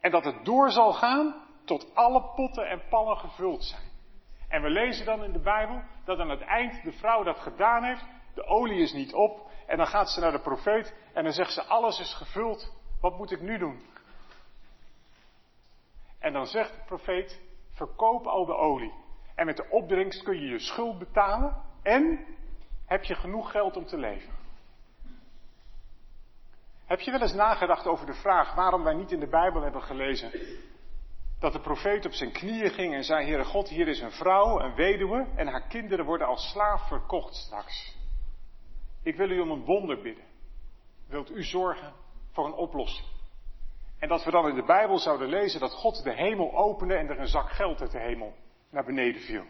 En 0.01 0.11
dat 0.11 0.23
het 0.23 0.45
door 0.45 0.71
zal 0.71 0.93
gaan 0.93 1.35
tot 1.65 1.95
alle 1.95 2.21
potten 2.35 2.69
en 2.69 2.81
pannen 2.89 3.17
gevuld 3.17 3.63
zijn. 3.63 3.89
En 4.47 4.61
we 4.61 4.69
lezen 4.69 5.05
dan 5.05 5.23
in 5.23 5.31
de 5.31 5.41
Bijbel 5.41 5.81
dat 6.05 6.19
aan 6.19 6.29
het 6.29 6.41
eind 6.41 6.83
de 6.83 6.91
vrouw 6.91 7.23
dat 7.23 7.39
gedaan 7.39 7.83
heeft, 7.83 8.05
de 8.33 8.45
olie 8.45 8.81
is 8.81 8.93
niet 8.93 9.13
op, 9.13 9.48
en 9.69 9.77
dan 9.77 9.87
gaat 9.87 10.09
ze 10.09 10.19
naar 10.19 10.31
de 10.31 10.39
profeet 10.39 10.93
en 11.13 11.23
dan 11.23 11.33
zegt 11.33 11.51
ze, 11.51 11.63
alles 11.63 11.99
is 11.99 12.13
gevuld, 12.13 12.73
wat 13.01 13.17
moet 13.17 13.31
ik 13.31 13.41
nu 13.41 13.57
doen? 13.57 13.81
En 16.19 16.33
dan 16.33 16.45
zegt 16.45 16.75
de 16.75 16.81
profeet, 16.85 17.41
verkoop 17.71 18.25
al 18.25 18.45
de 18.45 18.55
olie. 18.55 18.93
En 19.35 19.45
met 19.45 19.57
de 19.57 19.69
opbrengst 19.69 20.23
kun 20.23 20.39
je 20.39 20.47
je 20.47 20.59
schuld 20.59 20.99
betalen 20.99 21.61
en 21.83 22.25
heb 22.85 23.03
je 23.03 23.15
genoeg 23.15 23.51
geld 23.51 23.77
om 23.77 23.85
te 23.85 23.97
leven. 23.97 24.33
Heb 26.85 26.99
je 26.99 27.11
wel 27.11 27.21
eens 27.21 27.33
nagedacht 27.33 27.87
over 27.87 28.05
de 28.05 28.13
vraag 28.13 28.55
waarom 28.55 28.83
wij 28.83 28.93
niet 28.93 29.11
in 29.11 29.19
de 29.19 29.29
Bijbel 29.29 29.61
hebben 29.61 29.83
gelezen 29.83 30.31
dat 31.39 31.53
de 31.53 31.59
profeet 31.59 32.05
op 32.05 32.11
zijn 32.11 32.31
knieën 32.31 32.69
ging 32.69 32.93
en 32.93 33.03
zei: 33.03 33.25
Heere 33.25 33.45
God, 33.45 33.69
hier 33.69 33.87
is 33.87 34.01
een 34.01 34.11
vrouw, 34.11 34.59
een 34.59 34.75
weduwe, 34.75 35.27
en 35.35 35.47
haar 35.47 35.67
kinderen 35.67 36.05
worden 36.05 36.27
als 36.27 36.49
slaaf 36.49 36.87
verkocht 36.87 37.35
straks. 37.35 37.98
Ik 39.03 39.15
wil 39.15 39.29
u 39.29 39.39
om 39.39 39.51
een 39.51 39.65
wonder 39.65 40.01
bidden. 40.01 40.25
Wilt 41.07 41.31
u 41.31 41.43
zorgen 41.43 41.93
voor 42.31 42.45
een 42.45 42.53
oplossing? 42.53 43.07
En 43.99 44.07
dat 44.07 44.23
we 44.23 44.31
dan 44.31 44.47
in 44.49 44.55
de 44.55 44.65
Bijbel 44.65 44.97
zouden 44.97 45.29
lezen 45.29 45.59
dat 45.59 45.73
God 45.73 46.03
de 46.03 46.13
hemel 46.13 46.55
opende 46.55 46.95
en 46.95 47.09
er 47.09 47.19
een 47.19 47.27
zak 47.27 47.49
geld 47.51 47.81
uit 47.81 47.91
de 47.91 47.99
hemel 47.99 48.33
naar 48.69 48.85
beneden 48.85 49.21
viel. 49.21 49.45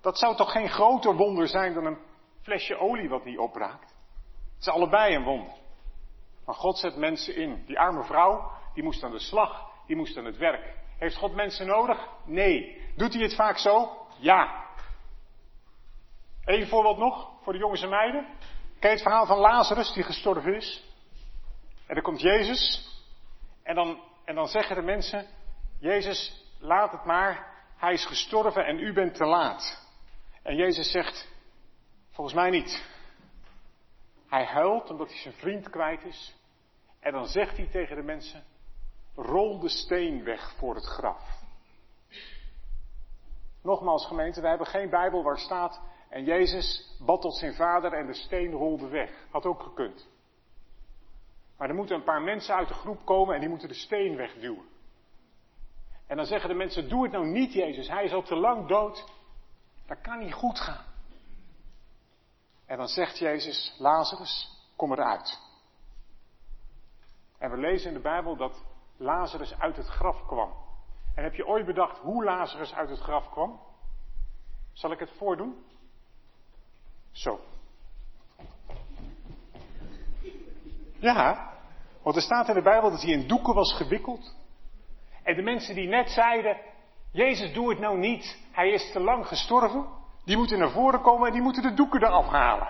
Dat 0.00 0.18
zou 0.18 0.36
toch 0.36 0.52
geen 0.52 0.68
groter 0.68 1.16
wonder 1.16 1.48
zijn 1.48 1.74
dan 1.74 1.86
een 1.86 1.98
flesje 2.42 2.76
olie 2.76 3.08
wat 3.08 3.24
niet 3.24 3.38
opraakt? 3.38 3.94
Het 4.54 4.60
is 4.60 4.68
allebei 4.68 5.14
een 5.14 5.24
wonder. 5.24 5.54
Maar 6.46 6.54
God 6.54 6.78
zet 6.78 6.96
mensen 6.96 7.36
in. 7.36 7.64
Die 7.66 7.78
arme 7.78 8.04
vrouw, 8.04 8.50
die 8.74 8.82
moest 8.82 9.02
aan 9.02 9.10
de 9.10 9.18
slag, 9.18 9.70
die 9.86 9.96
moest 9.96 10.16
aan 10.16 10.24
het 10.24 10.36
werk. 10.36 10.74
Heeft 10.98 11.16
God 11.16 11.34
mensen 11.34 11.66
nodig? 11.66 12.08
Nee. 12.24 12.80
Doet 12.96 13.12
hij 13.12 13.22
het 13.22 13.34
vaak 13.34 13.58
zo? 13.58 14.06
Ja. 14.18 14.70
Eén 16.44 16.66
voorbeeld 16.66 16.98
nog 16.98 17.30
voor 17.42 17.52
de 17.52 17.58
jongens 17.58 17.82
en 17.82 17.88
meiden. 17.88 18.26
Ken 18.78 18.90
het 18.90 19.02
verhaal 19.02 19.26
van 19.26 19.38
Lazarus 19.38 19.92
die 19.92 20.02
gestorven 20.02 20.54
is? 20.54 20.84
En 21.86 21.94
dan 21.94 22.02
komt 22.02 22.20
Jezus. 22.20 22.90
En 23.62 23.74
dan, 23.74 24.00
en 24.24 24.34
dan 24.34 24.46
zeggen 24.46 24.76
de 24.76 24.82
mensen: 24.82 25.26
Jezus, 25.80 26.46
laat 26.58 26.92
het 26.92 27.04
maar. 27.04 27.50
Hij 27.76 27.92
is 27.92 28.06
gestorven 28.06 28.64
en 28.64 28.78
u 28.78 28.92
bent 28.92 29.14
te 29.14 29.24
laat. 29.24 29.88
En 30.42 30.56
Jezus 30.56 30.90
zegt: 30.90 31.28
Volgens 32.10 32.36
mij 32.36 32.50
niet. 32.50 32.90
Hij 34.28 34.44
huilt 34.44 34.90
omdat 34.90 35.08
hij 35.08 35.18
zijn 35.18 35.34
vriend 35.34 35.70
kwijt 35.70 36.04
is. 36.04 36.34
En 37.00 37.12
dan 37.12 37.26
zegt 37.26 37.56
hij 37.56 37.66
tegen 37.66 37.96
de 37.96 38.02
mensen: 38.02 38.44
Rol 39.14 39.58
de 39.58 39.68
steen 39.68 40.24
weg 40.24 40.54
voor 40.56 40.74
het 40.74 40.86
graf. 40.86 41.40
Nogmaals, 43.62 44.06
gemeente, 44.06 44.40
wij 44.40 44.50
hebben 44.50 44.68
geen 44.68 44.90
Bijbel 44.90 45.22
waar 45.22 45.38
staat. 45.38 45.80
En 46.12 46.24
Jezus 46.24 46.96
bad 47.00 47.20
tot 47.20 47.34
zijn 47.36 47.54
vader 47.54 47.92
en 47.92 48.06
de 48.06 48.14
steen 48.14 48.50
rolde 48.50 48.88
weg. 48.88 49.26
Had 49.30 49.46
ook 49.46 49.62
gekund. 49.62 50.08
Maar 51.56 51.68
er 51.68 51.74
moeten 51.74 51.96
een 51.96 52.04
paar 52.04 52.22
mensen 52.22 52.54
uit 52.54 52.68
de 52.68 52.74
groep 52.74 53.04
komen 53.04 53.34
en 53.34 53.40
die 53.40 53.48
moeten 53.48 53.68
de 53.68 53.74
steen 53.74 54.16
wegduwen. 54.16 54.64
En 56.06 56.16
dan 56.16 56.26
zeggen 56.26 56.48
de 56.48 56.54
mensen: 56.54 56.88
Doe 56.88 57.02
het 57.02 57.12
nou 57.12 57.26
niet, 57.26 57.52
Jezus. 57.52 57.88
Hij 57.88 58.04
is 58.04 58.12
al 58.12 58.22
te 58.22 58.36
lang 58.36 58.68
dood. 58.68 59.04
Dat 59.86 60.00
kan 60.00 60.18
niet 60.18 60.32
goed 60.32 60.60
gaan. 60.60 60.84
En 62.66 62.76
dan 62.76 62.88
zegt 62.88 63.18
Jezus: 63.18 63.74
Lazarus, 63.78 64.62
kom 64.76 64.92
eruit. 64.92 65.40
En 67.38 67.50
we 67.50 67.56
lezen 67.56 67.88
in 67.88 67.94
de 67.94 68.02
Bijbel 68.02 68.36
dat 68.36 68.64
Lazarus 68.96 69.58
uit 69.58 69.76
het 69.76 69.86
graf 69.88 70.26
kwam. 70.26 70.52
En 71.14 71.22
heb 71.22 71.34
je 71.34 71.46
ooit 71.46 71.66
bedacht 71.66 71.98
hoe 71.98 72.24
Lazarus 72.24 72.74
uit 72.74 72.90
het 72.90 73.00
graf 73.00 73.30
kwam? 73.30 73.60
Zal 74.72 74.92
ik 74.92 74.98
het 74.98 75.10
voordoen? 75.10 75.70
Zo. 77.12 77.40
Ja, 80.98 81.50
want 82.02 82.16
er 82.16 82.22
staat 82.22 82.48
in 82.48 82.54
de 82.54 82.62
Bijbel 82.62 82.90
dat 82.90 83.02
hij 83.02 83.10
in 83.10 83.26
doeken 83.26 83.54
was 83.54 83.74
gewikkeld. 83.74 84.34
En 85.22 85.34
de 85.34 85.42
mensen 85.42 85.74
die 85.74 85.88
net 85.88 86.10
zeiden, 86.10 86.56
Jezus 87.12 87.52
doe 87.52 87.70
het 87.70 87.78
nou 87.78 87.98
niet, 87.98 88.38
hij 88.52 88.70
is 88.70 88.92
te 88.92 89.00
lang 89.00 89.26
gestorven, 89.26 89.86
die 90.24 90.36
moeten 90.36 90.58
naar 90.58 90.70
voren 90.70 91.00
komen 91.00 91.26
en 91.26 91.32
die 91.32 91.42
moeten 91.42 91.62
de 91.62 91.74
doeken 91.74 92.02
eraf 92.02 92.26
halen. 92.26 92.68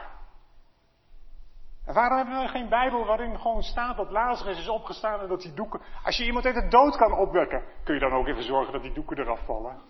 En 1.87 1.95
waarom 1.95 2.17
hebben 2.17 2.41
we 2.41 2.49
geen 2.49 2.69
Bijbel 2.69 3.05
waarin 3.05 3.39
gewoon 3.39 3.63
staat 3.63 3.97
dat 3.97 4.11
Lazarus 4.11 4.59
is 4.59 4.69
opgestaan 4.69 5.21
en 5.21 5.29
dat 5.29 5.43
die 5.43 5.55
doeken. 5.55 5.81
Als 6.05 6.17
je 6.17 6.25
iemand 6.25 6.45
uit 6.45 6.55
de 6.55 6.69
dood 6.69 6.97
kan 6.97 7.13
opwekken, 7.13 7.65
kun 7.85 7.95
je 7.95 8.01
dan 8.01 8.13
ook 8.13 8.27
even 8.27 8.43
zorgen 8.43 8.73
dat 8.73 8.83
die 8.83 8.93
doeken 8.93 9.19
eraf 9.19 9.45
vallen? 9.45 9.81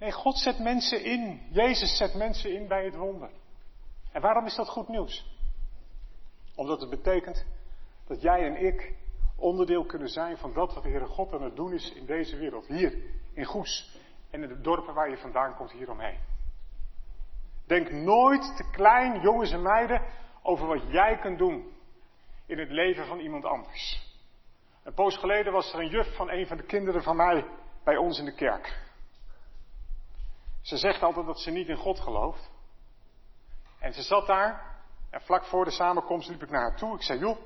Nee, 0.00 0.12
God 0.12 0.38
zet 0.38 0.58
mensen 0.58 1.04
in. 1.04 1.40
Jezus 1.50 1.96
zet 1.96 2.14
mensen 2.14 2.54
in 2.54 2.68
bij 2.68 2.84
het 2.84 2.96
wonder. 2.96 3.30
En 4.12 4.20
waarom 4.20 4.46
is 4.46 4.54
dat 4.54 4.68
goed 4.68 4.88
nieuws? 4.88 5.38
Omdat 6.54 6.80
het 6.80 6.90
betekent 6.90 7.46
dat 8.06 8.22
jij 8.22 8.46
en 8.46 8.66
ik 8.66 8.94
onderdeel 9.36 9.84
kunnen 9.84 10.08
zijn 10.08 10.36
van 10.36 10.52
dat 10.52 10.74
wat 10.74 10.82
de 10.82 10.88
Heere 10.88 11.06
God 11.06 11.32
aan 11.32 11.42
het 11.42 11.56
doen 11.56 11.72
is 11.72 11.92
in 11.92 12.06
deze 12.06 12.36
wereld. 12.36 12.66
Hier, 12.66 13.02
in 13.32 13.44
Goes 13.44 13.98
en 14.30 14.42
in 14.42 14.48
de 14.48 14.60
dorpen 14.60 14.94
waar 14.94 15.10
je 15.10 15.16
vandaan 15.16 15.56
komt 15.56 15.72
hieromheen. 15.72 16.18
Denk 17.66 17.90
nooit 17.90 18.56
te 18.56 18.70
klein, 18.72 19.20
jongens 19.20 19.50
en 19.50 19.62
meiden, 19.62 20.02
over 20.42 20.66
wat 20.66 20.82
jij 20.90 21.18
kunt 21.18 21.38
doen 21.38 21.72
in 22.46 22.58
het 22.58 22.70
leven 22.70 23.06
van 23.06 23.18
iemand 23.18 23.44
anders. 23.44 24.08
Een 24.82 24.94
poos 24.94 25.16
geleden 25.16 25.52
was 25.52 25.72
er 25.72 25.80
een 25.80 25.88
juf 25.88 26.16
van 26.16 26.30
een 26.30 26.46
van 26.46 26.56
de 26.56 26.62
kinderen 26.62 27.02
van 27.02 27.16
mij 27.16 27.44
bij 27.84 27.96
ons 27.96 28.18
in 28.18 28.24
de 28.24 28.34
kerk. 28.34 28.89
Ze 30.70 30.76
zegt 30.76 31.02
altijd 31.02 31.26
dat 31.26 31.40
ze 31.40 31.50
niet 31.50 31.68
in 31.68 31.76
God 31.76 32.00
gelooft. 32.00 32.50
En 33.78 33.92
ze 33.92 34.02
zat 34.02 34.26
daar 34.26 34.76
en 35.10 35.20
vlak 35.20 35.44
voor 35.44 35.64
de 35.64 35.70
samenkomst 35.70 36.28
liep 36.28 36.42
ik 36.42 36.50
naar 36.50 36.60
haar 36.60 36.76
toe. 36.76 36.94
Ik 36.94 37.02
zei, 37.02 37.18
joh, 37.18 37.38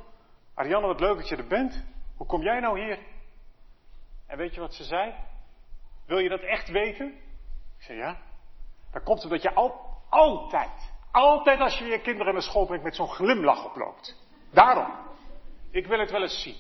Ariane, 0.55 0.87
wat 0.87 1.01
leuk 1.01 1.17
dat 1.17 1.29
je 1.29 1.37
er 1.37 1.47
bent. 1.47 1.85
Hoe 2.17 2.27
kom 2.27 2.43
jij 2.43 2.61
nou 2.61 2.81
hier? 2.81 2.99
En 4.27 4.39
weet 4.39 4.55
je 4.55 4.61
wat 4.61 4.75
ze 4.75 4.85
zei? 4.85 5.15
Wil 6.07 6.19
je 6.19 6.29
dat 6.29 6.41
echt 6.41 6.69
weten? 6.69 7.07
Ik 7.79 7.83
zei, 7.83 7.99
ja. 7.99 8.21
Dan 8.93 9.03
komt 9.03 9.23
het 9.23 9.31
dat 9.31 9.43
je 9.43 9.55
al, 9.55 10.01
altijd, 10.09 10.93
altijd 11.13 11.61
als 11.61 11.79
je 11.79 11.85
je 11.85 12.01
kinderen 12.01 12.33
naar 12.33 12.43
school 12.43 12.67
brengt 12.67 12.85
met 12.85 12.97
zo'n 12.97 13.09
glimlach 13.09 13.65
oploopt. 13.65 14.17
Daarom. 14.53 14.93
Ik 15.71 15.87
wil 15.87 15.99
het 15.99 16.11
wel 16.11 16.23
eens 16.23 16.43
zien. 16.43 16.57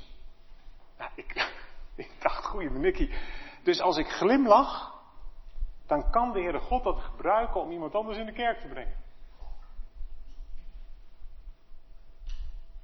Nou, 0.99 1.11
ik, 1.15 1.51
ik 2.07 2.11
dacht, 2.19 2.45
goeie 2.45 2.71
Nicky. 2.71 3.11
Dus 3.63 3.81
als 3.81 3.97
ik 3.97 4.09
glimlach, 4.09 4.94
dan 5.87 6.11
kan 6.11 6.33
de 6.33 6.41
Heere 6.41 6.61
God 6.61 6.85
dat 6.85 6.99
gebruiken 6.99 7.61
om 7.61 7.71
iemand 7.71 7.95
anders 7.95 8.19
in 8.19 8.27
de 8.27 8.33
kerk 8.33 8.61
te 8.61 8.69
brengen. 8.69 9.03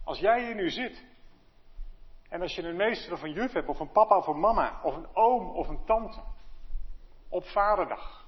Als 0.05 0.19
jij 0.19 0.45
hier 0.45 0.55
nu 0.55 0.71
zit, 0.71 1.07
en 2.29 2.41
als 2.41 2.55
je 2.55 2.63
een 2.63 2.77
meester 2.77 3.13
of 3.13 3.23
een 3.23 3.33
juf 3.33 3.53
hebt, 3.53 3.69
of 3.69 3.81
een 3.81 3.93
papa 3.93 4.17
of 4.17 4.27
een 4.27 4.41
mama, 4.41 4.81
of 4.83 4.95
een 4.95 5.09
oom 5.13 5.51
of 5.51 5.69
een 5.69 5.85
tante, 5.85 6.23
op 7.29 7.45
vaderdag, 7.45 8.21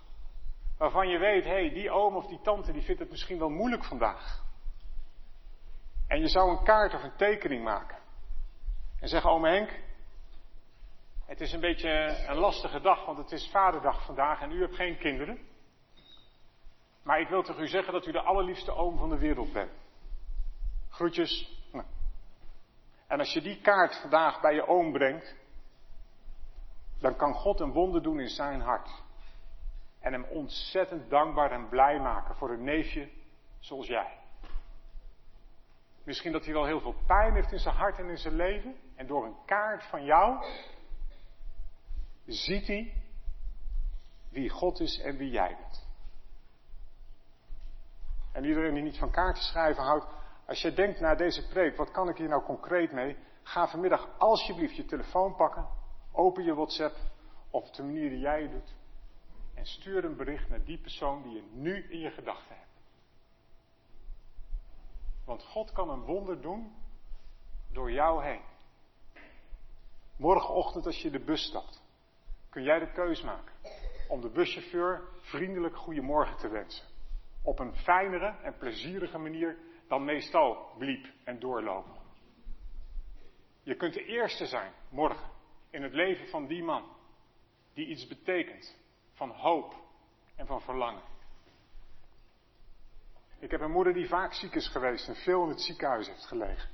Waarvan 0.82 1.08
je 1.08 1.18
weet, 1.18 1.44
hé, 1.44 1.50
hey, 1.50 1.70
die 1.70 1.90
oom 1.90 2.16
of 2.16 2.26
die 2.26 2.40
tante 2.40 2.72
die 2.72 2.82
vindt 2.82 3.00
het 3.00 3.10
misschien 3.10 3.38
wel 3.38 3.48
moeilijk 3.48 3.84
vandaag. 3.84 4.42
En 6.08 6.20
je 6.20 6.28
zou 6.28 6.50
een 6.50 6.64
kaart 6.64 6.94
of 6.94 7.02
een 7.02 7.16
tekening 7.16 7.64
maken. 7.64 7.98
En 9.00 9.08
zeggen, 9.08 9.30
oom 9.30 9.44
Henk, 9.44 9.80
het 11.32 11.40
is 11.40 11.52
een 11.52 11.60
beetje 11.60 12.24
een 12.28 12.36
lastige 12.36 12.80
dag, 12.80 13.06
want 13.06 13.18
het 13.18 13.32
is 13.32 13.50
vaderdag 13.50 14.04
vandaag 14.04 14.40
en 14.40 14.52
u 14.52 14.60
hebt 14.60 14.74
geen 14.74 14.98
kinderen. 14.98 15.38
Maar 17.02 17.20
ik 17.20 17.28
wil 17.28 17.42
tegen 17.42 17.62
u 17.62 17.68
zeggen 17.68 17.92
dat 17.92 18.06
u 18.06 18.12
de 18.12 18.20
allerliefste 18.20 18.74
oom 18.74 18.98
van 18.98 19.08
de 19.08 19.18
wereld 19.18 19.52
bent. 19.52 19.70
Groetjes. 20.88 21.62
Nou. 21.72 21.86
En 23.06 23.18
als 23.18 23.32
je 23.32 23.40
die 23.40 23.60
kaart 23.60 24.00
vandaag 24.00 24.40
bij 24.40 24.54
je 24.54 24.66
oom 24.66 24.92
brengt, 24.92 25.36
dan 27.00 27.16
kan 27.16 27.34
God 27.34 27.60
een 27.60 27.72
wonder 27.72 28.02
doen 28.02 28.20
in 28.20 28.28
zijn 28.28 28.60
hart. 28.60 29.02
En 30.00 30.12
hem 30.12 30.24
ontzettend 30.24 31.10
dankbaar 31.10 31.50
en 31.50 31.68
blij 31.68 31.98
maken 32.00 32.34
voor 32.34 32.50
een 32.50 32.64
neefje 32.64 33.08
zoals 33.58 33.86
jij. 33.86 34.18
Misschien 36.04 36.32
dat 36.32 36.44
hij 36.44 36.54
wel 36.54 36.64
heel 36.64 36.80
veel 36.80 36.96
pijn 37.06 37.34
heeft 37.34 37.52
in 37.52 37.58
zijn 37.58 37.74
hart 37.74 37.98
en 37.98 38.08
in 38.08 38.18
zijn 38.18 38.36
leven. 38.36 38.76
En 38.96 39.06
door 39.06 39.24
een 39.24 39.36
kaart 39.44 39.84
van 39.84 40.04
jou 40.04 40.44
ziet 42.26 42.66
hij 42.66 43.02
wie 44.28 44.48
God 44.48 44.80
is 44.80 44.98
en 45.00 45.16
wie 45.16 45.30
jij 45.30 45.56
bent. 45.60 45.86
En 48.32 48.44
iedereen 48.44 48.74
die 48.74 48.82
niet 48.82 48.98
van 48.98 49.10
kaarten 49.10 49.42
schrijven 49.42 49.82
houdt, 49.82 50.06
als 50.46 50.62
je 50.62 50.72
denkt 50.72 51.00
naar 51.00 51.16
deze 51.16 51.48
preek, 51.48 51.76
wat 51.76 51.90
kan 51.90 52.08
ik 52.08 52.16
hier 52.16 52.28
nou 52.28 52.42
concreet 52.42 52.92
mee? 52.92 53.16
Ga 53.42 53.68
vanmiddag 53.68 54.18
alsjeblieft 54.18 54.76
je 54.76 54.84
telefoon 54.84 55.36
pakken, 55.36 55.68
open 56.12 56.44
je 56.44 56.54
WhatsApp 56.54 56.96
op 57.50 57.74
de 57.74 57.82
manier 57.82 58.08
die 58.08 58.18
jij 58.18 58.42
het 58.42 58.50
doet. 58.50 58.74
En 59.54 59.66
stuur 59.66 60.04
een 60.04 60.16
bericht 60.16 60.48
naar 60.48 60.64
die 60.64 60.78
persoon 60.78 61.22
die 61.22 61.32
je 61.32 61.42
nu 61.52 61.90
in 61.90 61.98
je 61.98 62.10
gedachten 62.10 62.56
hebt. 62.56 62.70
Want 65.24 65.42
God 65.44 65.72
kan 65.72 65.90
een 65.90 66.04
wonder 66.04 66.40
doen 66.40 66.72
door 67.72 67.92
jou 67.92 68.24
heen. 68.24 68.42
Morgenochtend 70.16 70.86
als 70.86 71.02
je 71.02 71.10
de 71.10 71.24
bus 71.24 71.42
stapt, 71.42 71.81
kun 72.52 72.62
jij 72.62 72.78
de 72.78 72.92
keus 72.92 73.22
maken 73.22 73.52
om 74.08 74.20
de 74.20 74.30
buschauffeur 74.30 75.08
vriendelijk 75.20 75.76
goedemorgen 75.76 76.36
te 76.36 76.48
wensen. 76.48 76.86
Op 77.42 77.58
een 77.58 77.74
fijnere 77.74 78.36
en 78.42 78.56
plezierige 78.56 79.18
manier 79.18 79.58
dan 79.88 80.04
meestal 80.04 80.74
bliep 80.78 81.06
en 81.24 81.38
doorlopen. 81.38 82.00
Je 83.62 83.76
kunt 83.76 83.94
de 83.94 84.04
eerste 84.04 84.46
zijn, 84.46 84.72
morgen, 84.88 85.30
in 85.70 85.82
het 85.82 85.92
leven 85.92 86.28
van 86.28 86.46
die 86.46 86.62
man, 86.62 86.96
die 87.74 87.86
iets 87.86 88.06
betekent 88.06 88.78
van 89.12 89.30
hoop 89.30 89.74
en 90.36 90.46
van 90.46 90.60
verlangen. 90.60 91.02
Ik 93.38 93.50
heb 93.50 93.60
een 93.60 93.70
moeder 93.70 93.92
die 93.92 94.08
vaak 94.08 94.32
ziek 94.32 94.54
is 94.54 94.68
geweest 94.68 95.08
en 95.08 95.16
veel 95.16 95.42
in 95.42 95.48
het 95.48 95.60
ziekenhuis 95.60 96.06
heeft 96.08 96.26
gelegen. 96.26 96.68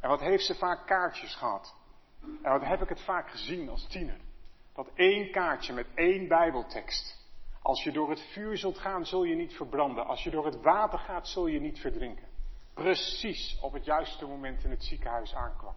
En 0.00 0.08
wat 0.08 0.20
heeft 0.20 0.44
ze 0.44 0.54
vaak 0.54 0.86
kaartjes 0.86 1.34
gehad? 1.34 1.76
En 2.42 2.52
wat 2.52 2.64
heb 2.64 2.82
ik 2.82 2.88
het 2.88 3.04
vaak 3.04 3.30
gezien 3.30 3.68
als 3.68 3.86
tiener? 3.88 4.20
Dat 4.74 4.88
één 4.94 5.30
kaartje 5.30 5.72
met 5.72 5.86
één 5.94 6.28
Bijbeltekst. 6.28 7.20
Als 7.62 7.82
je 7.82 7.92
door 7.92 8.10
het 8.10 8.20
vuur 8.32 8.56
zult 8.56 8.78
gaan, 8.78 9.06
zul 9.06 9.24
je 9.24 9.34
niet 9.34 9.54
verbranden. 9.54 10.06
Als 10.06 10.22
je 10.22 10.30
door 10.30 10.44
het 10.44 10.60
water 10.60 10.98
gaat, 10.98 11.28
zul 11.28 11.46
je 11.46 11.60
niet 11.60 11.80
verdrinken. 11.80 12.28
Precies 12.74 13.58
op 13.60 13.72
het 13.72 13.84
juiste 13.84 14.26
moment 14.26 14.64
in 14.64 14.70
het 14.70 14.84
ziekenhuis 14.84 15.34
aankwam. 15.34 15.74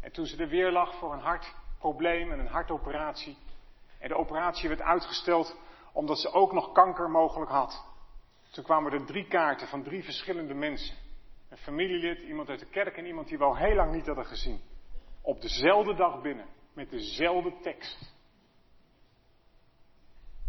En 0.00 0.12
toen 0.12 0.26
ze 0.26 0.36
er 0.36 0.48
weer 0.48 0.72
lag 0.72 0.94
voor 0.94 1.12
een 1.12 1.20
hartprobleem 1.20 2.32
en 2.32 2.38
een 2.38 2.46
hartoperatie. 2.46 3.36
En 3.98 4.08
de 4.08 4.16
operatie 4.16 4.68
werd 4.68 4.80
uitgesteld 4.80 5.56
omdat 5.92 6.18
ze 6.18 6.32
ook 6.32 6.52
nog 6.52 6.72
kanker 6.72 7.10
mogelijk 7.10 7.50
had. 7.50 7.84
Toen 8.50 8.64
kwamen 8.64 8.92
er 8.92 9.06
drie 9.06 9.26
kaarten 9.26 9.68
van 9.68 9.82
drie 9.82 10.04
verschillende 10.04 10.54
mensen. 10.54 10.96
Een 11.48 11.56
familielid, 11.56 12.18
iemand 12.18 12.48
uit 12.48 12.58
de 12.58 12.66
kerk 12.66 12.96
en 12.96 13.06
iemand 13.06 13.28
die 13.28 13.38
we 13.38 13.44
al 13.44 13.56
heel 13.56 13.74
lang 13.74 13.92
niet 13.92 14.06
hadden 14.06 14.26
gezien. 14.26 14.60
Op 15.22 15.40
dezelfde 15.40 15.94
dag 15.94 16.22
binnen, 16.22 16.46
met 16.74 16.90
dezelfde 16.90 17.54
tekst. 17.62 18.12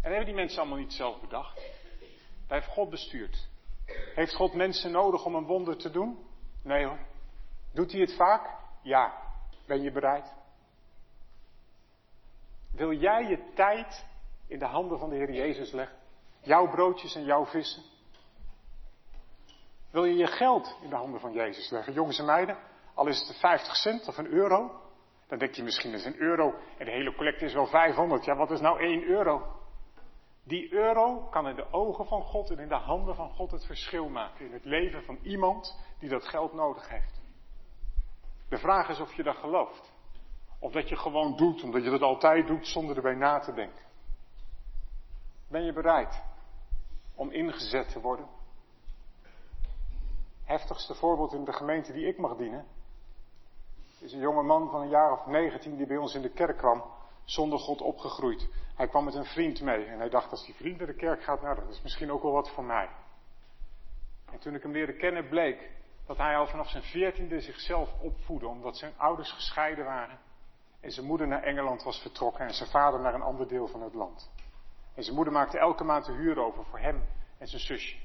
En 0.02 0.08
hebben 0.12 0.24
die 0.24 0.34
mensen 0.34 0.60
allemaal 0.60 0.78
niet 0.78 0.92
zelf 0.92 1.20
bedacht. 1.20 1.56
Daar 2.46 2.60
heeft 2.60 2.72
God 2.72 2.90
bestuurd. 2.90 3.48
Heeft 4.14 4.34
God 4.34 4.54
mensen 4.54 4.90
nodig 4.90 5.24
om 5.24 5.34
een 5.34 5.46
wonder 5.46 5.76
te 5.76 5.90
doen? 5.90 6.18
Nee 6.62 6.84
hoor. 6.84 6.98
Doet 7.72 7.92
hij 7.92 8.00
het 8.00 8.14
vaak? 8.16 8.58
Ja. 8.82 9.24
Ben 9.66 9.82
je 9.82 9.92
bereid? 9.92 10.32
Wil 12.72 12.92
jij 12.92 13.24
je 13.28 13.52
tijd 13.54 14.04
in 14.46 14.58
de 14.58 14.64
handen 14.64 14.98
van 14.98 15.10
de 15.10 15.16
Heer 15.16 15.32
Jezus 15.32 15.72
leggen? 15.72 15.96
Jouw 16.42 16.70
broodjes 16.70 17.14
en 17.14 17.24
jouw 17.24 17.46
vissen? 17.46 17.82
Wil 19.90 20.04
je 20.04 20.16
je 20.16 20.26
geld 20.26 20.76
in 20.82 20.88
de 20.88 20.96
handen 20.96 21.20
van 21.20 21.32
Jezus 21.32 21.70
leggen? 21.70 21.92
Jongens 21.92 22.18
en 22.18 22.24
meiden, 22.24 22.58
al 22.94 23.06
is 23.06 23.18
het 23.28 23.36
50 23.36 23.76
cent 23.76 24.08
of 24.08 24.18
een 24.18 24.26
euro. 24.26 24.80
Dan 25.28 25.38
denk 25.38 25.54
je 25.54 25.62
misschien 25.62 25.90
dat 25.90 26.00
is 26.00 26.06
een 26.06 26.20
euro 26.20 26.54
en 26.78 26.84
de 26.84 26.90
hele 26.90 27.14
collecte 27.14 27.44
is 27.44 27.52
wel 27.52 27.66
500. 27.66 28.24
Ja, 28.24 28.36
wat 28.36 28.50
is 28.50 28.60
nou 28.60 28.80
1 28.80 29.04
euro? 29.04 29.54
Die 30.44 30.72
euro 30.72 31.28
kan 31.30 31.48
in 31.48 31.56
de 31.56 31.72
ogen 31.72 32.06
van 32.06 32.22
God 32.22 32.50
en 32.50 32.58
in 32.58 32.68
de 32.68 32.74
handen 32.74 33.14
van 33.14 33.30
God 33.30 33.50
het 33.50 33.66
verschil 33.66 34.08
maken 34.08 34.46
in 34.46 34.52
het 34.52 34.64
leven 34.64 35.02
van 35.02 35.18
iemand 35.22 35.80
die 35.98 36.08
dat 36.08 36.28
geld 36.28 36.52
nodig 36.52 36.88
heeft. 36.88 37.20
De 38.48 38.58
vraag 38.58 38.88
is 38.88 39.00
of 39.00 39.14
je 39.14 39.22
dat 39.22 39.36
gelooft. 39.36 39.94
Of 40.60 40.72
dat 40.72 40.88
je 40.88 40.96
gewoon 40.96 41.36
doet, 41.36 41.62
omdat 41.62 41.84
je 41.84 41.90
dat 41.90 42.02
altijd 42.02 42.46
doet 42.46 42.66
zonder 42.66 42.96
erbij 42.96 43.14
na 43.14 43.38
te 43.38 43.52
denken. 43.52 43.84
Ben 45.48 45.64
je 45.64 45.72
bereid 45.72 46.22
om 47.14 47.30
ingezet 47.30 47.88
te 47.92 48.00
worden? 48.00 48.28
Heftigste 50.44 50.94
voorbeeld 50.94 51.32
in 51.32 51.44
de 51.44 51.52
gemeente 51.52 51.92
die 51.92 52.06
ik 52.06 52.18
mag 52.18 52.36
dienen, 52.36 52.66
is 54.00 54.12
een 54.12 54.18
jonge 54.20 54.42
man 54.42 54.70
van 54.70 54.80
een 54.80 54.88
jaar 54.88 55.12
of 55.12 55.26
19 55.26 55.76
die 55.76 55.86
bij 55.86 55.96
ons 55.96 56.14
in 56.14 56.22
de 56.22 56.32
kerk 56.32 56.56
kwam, 56.56 56.84
zonder 57.24 57.58
God 57.58 57.80
opgegroeid. 57.80 58.48
Hij 58.74 58.88
kwam 58.88 59.04
met 59.04 59.14
een 59.14 59.24
vriend 59.24 59.60
mee 59.60 59.84
en 59.84 59.98
hij 59.98 60.08
dacht 60.08 60.30
als 60.30 60.44
die 60.44 60.54
vriend 60.54 60.78
naar 60.78 60.86
de 60.86 60.94
kerk 60.94 61.22
gaat, 61.22 61.42
nou 61.42 61.54
dat 61.60 61.68
is 61.68 61.82
misschien 61.82 62.12
ook 62.12 62.22
wel 62.22 62.32
wat 62.32 62.50
voor 62.50 62.64
mij. 62.64 62.88
En 64.32 64.38
toen 64.38 64.54
ik 64.54 64.62
hem 64.62 64.72
leerde 64.72 64.96
kennen 64.96 65.28
bleek 65.28 65.70
dat 66.06 66.16
hij 66.16 66.36
al 66.36 66.46
vanaf 66.46 66.68
zijn 66.68 66.82
veertiende 66.82 67.40
zichzelf 67.40 67.90
opvoedde, 68.00 68.46
omdat 68.46 68.76
zijn 68.76 68.92
ouders 68.96 69.32
gescheiden 69.32 69.84
waren. 69.84 70.18
En 70.80 70.90
zijn 70.90 71.06
moeder 71.06 71.26
naar 71.26 71.42
Engeland 71.42 71.82
was 71.82 71.98
vertrokken 71.98 72.46
en 72.46 72.54
zijn 72.54 72.68
vader 72.68 73.00
naar 73.00 73.14
een 73.14 73.22
ander 73.22 73.48
deel 73.48 73.68
van 73.68 73.82
het 73.82 73.94
land. 73.94 74.30
En 74.94 75.02
zijn 75.02 75.16
moeder 75.16 75.32
maakte 75.32 75.58
elke 75.58 75.84
maand 75.84 76.04
de 76.04 76.12
huur 76.12 76.38
over 76.38 76.64
voor 76.64 76.78
hem 76.78 77.04
en 77.38 77.46
zijn 77.46 77.60
zusje. 77.60 77.96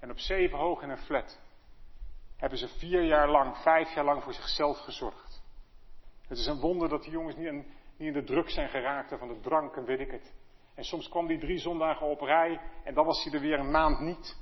En 0.00 0.10
op 0.10 0.18
zeven 0.18 0.58
hoog 0.58 0.82
in 0.82 0.90
een 0.90 0.98
flat 0.98 1.40
hebben 2.36 2.58
ze 2.58 2.68
vier 2.68 3.02
jaar 3.02 3.28
lang, 3.28 3.56
vijf 3.56 3.94
jaar 3.94 4.04
lang 4.04 4.22
voor 4.22 4.34
zichzelf 4.34 4.78
gezorgd. 4.78 5.23
Het 6.28 6.38
is 6.38 6.46
een 6.46 6.60
wonder 6.60 6.88
dat 6.88 7.02
die 7.02 7.12
jongens 7.12 7.36
niet 7.36 7.46
in, 7.46 7.66
in 7.96 8.12
de 8.12 8.24
druk 8.24 8.50
zijn 8.50 8.68
geraakt 8.68 9.18
van 9.18 9.28
de 9.28 9.40
drank 9.40 9.76
en 9.76 9.84
weet 9.84 10.00
ik 10.00 10.10
het. 10.10 10.32
En 10.74 10.84
soms 10.84 11.08
kwam 11.08 11.26
die 11.26 11.38
drie 11.38 11.58
zondagen 11.58 12.06
op 12.06 12.20
rij 12.20 12.60
en 12.84 12.94
dan 12.94 13.06
was 13.06 13.24
hij 13.24 13.32
er 13.32 13.40
weer 13.40 13.58
een 13.58 13.70
maand 13.70 14.00
niet. 14.00 14.36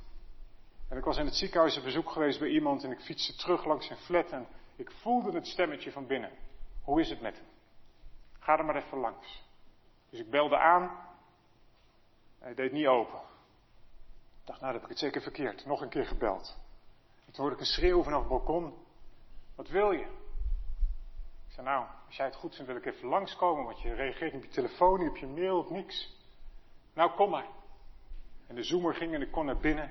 En 0.89 0.97
ik 0.97 1.03
was 1.03 1.17
in 1.17 1.25
het 1.25 1.35
ziekenhuis 1.35 1.77
op 1.77 1.83
bezoek 1.83 2.09
geweest 2.09 2.39
bij 2.39 2.49
iemand 2.49 2.83
en 2.83 2.91
ik 2.91 2.99
fietste 2.99 3.35
terug 3.35 3.65
langs 3.65 3.87
zijn 3.87 3.99
flat 3.99 4.31
en 4.31 4.47
ik 4.75 4.91
voelde 4.91 5.31
het 5.31 5.47
stemmetje 5.47 5.91
van 5.91 6.07
binnen. 6.07 6.31
Hoe 6.83 6.99
is 6.99 7.09
het 7.09 7.21
met 7.21 7.35
hem? 7.35 7.47
Ga 8.39 8.57
er 8.57 8.65
maar 8.65 8.75
even 8.75 8.97
langs. 8.97 9.43
Dus 10.09 10.19
ik 10.19 10.29
belde 10.29 10.57
aan. 10.57 11.11
Hij 12.39 12.53
deed 12.53 12.71
niet 12.71 12.87
open. 12.87 13.19
Ik 13.19 14.49
dacht, 14.49 14.59
nou, 14.61 14.73
dat 14.73 14.81
heb 14.81 14.91
ik 14.91 14.97
het 14.97 15.05
zeker 15.05 15.21
verkeerd. 15.21 15.65
Nog 15.65 15.81
een 15.81 15.89
keer 15.89 16.05
gebeld. 16.05 16.57
En 17.25 17.33
toen 17.33 17.41
hoorde 17.41 17.55
ik 17.55 17.59
een 17.61 17.73
schreeuw 17.73 18.03
vanaf 18.03 18.19
het 18.19 18.29
balkon. 18.29 18.73
Wat 19.55 19.67
wil 19.67 19.91
je? 19.91 20.22
Zei, 21.53 21.67
nou, 21.67 21.85
als 22.05 22.15
jij 22.15 22.25
het 22.25 22.35
goed 22.35 22.55
vindt, 22.55 22.71
wil 22.71 22.79
ik 22.79 22.85
even 22.85 23.07
langskomen, 23.07 23.65
want 23.65 23.81
je 23.81 23.93
reageert 23.93 24.33
niet 24.33 24.43
op 24.43 24.49
je 24.49 24.55
telefoon, 24.55 24.99
niet 24.99 25.09
op 25.09 25.17
je 25.17 25.27
mail, 25.27 25.57
op 25.57 25.69
niks. 25.69 26.17
Nou, 26.93 27.11
kom 27.11 27.29
maar. 27.29 27.47
En 28.47 28.55
de 28.55 28.63
zoomer 28.63 28.95
ging 28.95 29.13
en 29.13 29.21
ik 29.21 29.31
kon 29.31 29.45
naar 29.45 29.59
binnen. 29.59 29.89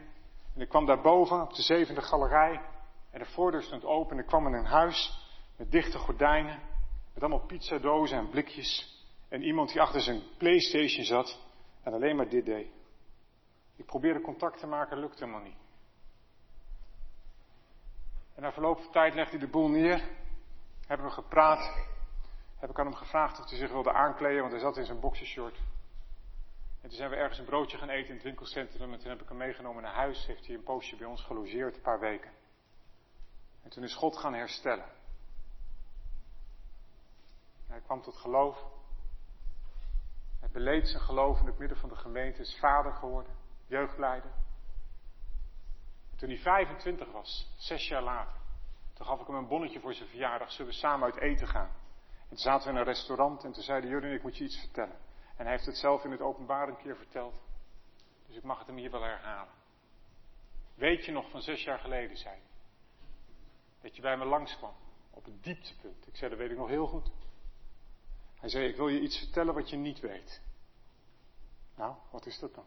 En 0.55 0.61
ik 0.61 0.69
kwam 0.69 0.87
daarboven 0.87 1.43
op 1.43 1.55
de 1.55 1.63
zevende 1.63 2.03
galerij. 2.03 2.61
En 3.11 3.19
de 3.19 3.25
voordeur 3.25 3.63
stond 3.63 3.85
open 3.85 4.17
en 4.17 4.23
ik 4.23 4.27
kwam 4.29 4.47
in 4.47 4.53
een 4.53 4.65
huis 4.65 5.29
met 5.57 5.71
dichte 5.71 5.99
gordijnen. 5.99 6.61
Met 7.15 7.23
allemaal 7.23 7.47
pizzadozen 7.47 8.19
en 8.19 8.31
blikjes. 8.31 9.01
En 9.29 9.43
iemand 9.43 9.69
die 9.73 9.81
achter 9.81 10.01
zijn 10.01 10.23
Playstation 10.39 11.05
zat 11.05 11.41
en 11.83 11.93
alleen 11.93 12.17
maar 12.17 12.29
dit 12.29 12.45
deed. 12.45 12.69
Ik 13.77 13.87
probeerde 13.87 14.21
contact 14.21 14.59
te 14.59 14.67
maken, 14.67 14.99
lukte 14.99 15.25
helemaal 15.25 15.47
niet. 15.47 15.59
En 18.35 18.43
na 18.43 18.53
verloop 18.53 18.81
van 18.81 18.93
tijd 18.93 19.15
legde 19.15 19.37
hij 19.37 19.47
de 19.47 19.53
boel 19.53 19.69
neer. 19.69 20.21
Hebben 20.93 21.11
we 21.11 21.17
gepraat. 21.17 21.75
Heb 22.57 22.71
ik 22.71 22.79
aan 22.79 22.87
hem 22.87 22.95
gevraagd 22.95 23.41
of 23.41 23.49
hij 23.49 23.59
zich 23.59 23.71
wilde 23.71 23.93
aankleden, 23.93 24.41
want 24.41 24.53
hij 24.53 24.61
zat 24.61 24.77
in 24.77 24.85
zijn 24.85 25.01
boxershort. 25.01 25.57
En 26.81 26.89
toen 26.89 26.91
zijn 26.91 27.11
we 27.11 27.17
ergens 27.17 27.39
een 27.39 27.45
broodje 27.45 27.79
gaan 27.79 27.89
eten 27.89 28.09
in 28.09 28.15
het 28.15 28.23
winkelcentrum. 28.23 28.93
En 28.93 28.99
toen 28.99 29.11
heb 29.11 29.23
ik 29.23 29.29
hem 29.29 29.37
meegenomen 29.37 29.83
naar 29.83 29.95
huis. 29.95 30.27
Heeft 30.27 30.47
hij 30.47 30.55
een 30.55 30.63
poosje 30.63 30.97
bij 30.97 31.07
ons 31.07 31.23
gelogeerd, 31.23 31.77
een 31.77 31.83
paar 31.83 32.01
weken. 32.01 32.31
En 33.63 33.71
toen 33.71 33.83
is 33.83 33.95
God 33.95 34.17
gaan 34.17 34.35
herstellen. 34.35 34.85
Hij 37.67 37.81
kwam 37.81 38.03
tot 38.03 38.17
geloof. 38.17 38.65
Hij 40.41 40.51
beleed 40.51 40.89
zijn 40.89 41.03
geloof 41.03 41.41
in 41.41 41.47
het 41.47 41.59
midden 41.59 41.79
van 41.79 41.89
de 41.89 41.97
gemeente, 41.97 42.41
is 42.41 42.59
vader 42.61 42.93
geworden, 42.93 43.37
jeugdleider. 43.67 44.31
toen 46.17 46.29
hij 46.29 46.39
25 46.39 47.13
was, 47.13 47.55
zes 47.57 47.89
jaar 47.89 48.03
later, 48.03 48.42
toen 49.03 49.11
gaf 49.11 49.21
ik 49.21 49.27
hem 49.27 49.37
een 49.37 49.49
bonnetje 49.49 49.81
voor 49.81 49.95
zijn 49.95 50.09
verjaardag, 50.09 50.53
zullen 50.53 50.73
we 50.73 50.79
samen 50.79 51.05
uit 51.05 51.23
eten 51.23 51.49
gaan. 51.49 51.71
En 52.23 52.29
toen 52.29 52.39
zaten 52.39 52.67
we 52.67 52.73
in 52.73 52.79
een 52.79 52.85
restaurant 52.85 53.45
en 53.45 53.53
toen 53.53 53.63
zeiden 53.63 53.91
Jurgen, 53.91 54.13
ik 54.13 54.23
moet 54.23 54.37
je 54.37 54.45
iets 54.45 54.59
vertellen. 54.59 54.97
En 55.37 55.45
hij 55.45 55.51
heeft 55.51 55.67
het 55.67 55.77
zelf 55.77 56.05
in 56.05 56.11
het 56.11 56.21
openbaar 56.21 56.69
een 56.69 56.77
keer 56.77 56.97
verteld. 56.97 57.35
Dus 58.27 58.37
ik 58.37 58.43
mag 58.43 58.59
het 58.59 58.67
hem 58.67 58.77
hier 58.77 58.91
wel 58.91 59.03
herhalen. 59.03 59.53
Weet 60.75 61.05
je 61.05 61.13
nog 61.13 61.31
van 61.31 61.43
zes 61.43 61.65
jaar 61.65 61.79
geleden, 61.79 62.17
zei 62.17 62.35
hij. 62.35 62.45
Dat 63.81 63.97
je 63.97 64.03
bij 64.03 64.17
me 64.17 64.25
langskwam. 64.25 64.75
Op 65.11 65.25
het 65.25 65.43
dieptepunt. 65.43 66.07
Ik 66.07 66.17
zei, 66.17 66.31
dat 66.31 66.39
weet 66.39 66.51
ik 66.51 66.57
nog 66.57 66.69
heel 66.69 66.87
goed. 66.87 67.11
Hij 68.39 68.49
zei, 68.49 68.69
ik 68.69 68.77
wil 68.77 68.89
je 68.89 69.01
iets 69.01 69.19
vertellen 69.19 69.55
wat 69.55 69.71
je 69.71 69.77
niet 69.77 70.01
weet. 70.01 70.43
Nou, 71.77 71.97
wat 72.11 72.27
is 72.27 72.39
dat 72.39 72.55
dan? 72.55 72.67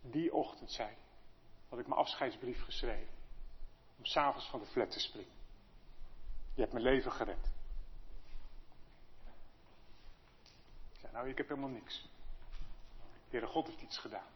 Die 0.00 0.34
ochtend, 0.34 0.72
zei 0.72 0.88
hij, 0.88 0.98
had 1.68 1.78
ik 1.78 1.86
mijn 1.86 2.00
afscheidsbrief 2.00 2.62
geschreven. 2.62 3.14
Om 3.98 4.04
s'avonds 4.04 4.48
van 4.48 4.60
de 4.60 4.66
flat 4.66 4.90
te 4.90 5.00
springen. 5.00 5.35
Je 6.56 6.62
hebt 6.62 6.72
mijn 6.72 6.84
leven 6.84 7.12
gered. 7.12 7.52
Ik 10.92 11.00
zei, 11.00 11.12
nou, 11.12 11.28
ik 11.28 11.36
heb 11.36 11.48
helemaal 11.48 11.70
niks. 11.70 12.08
Heere 13.30 13.46
God 13.46 13.66
heeft 13.66 13.80
iets 13.80 13.98
gedaan. 13.98 14.30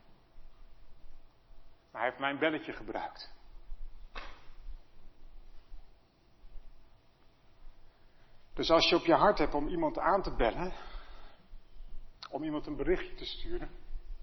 Maar 1.91 2.01
hij 2.01 2.11
heeft 2.11 2.21
mijn 2.21 2.39
belletje 2.39 2.73
gebruikt. 2.73 3.33
Dus 8.55 8.71
als 8.71 8.89
je 8.89 8.97
op 8.97 9.05
je 9.05 9.15
hart 9.15 9.39
hebt 9.39 9.55
om 9.55 9.69
iemand 9.69 9.99
aan 9.99 10.23
te 10.23 10.35
bellen, 10.35 10.73
om 12.31 12.45
iemand 12.45 12.67
een 12.67 12.77
berichtje 12.77 13.15
te 13.15 13.25
sturen, 13.25 13.71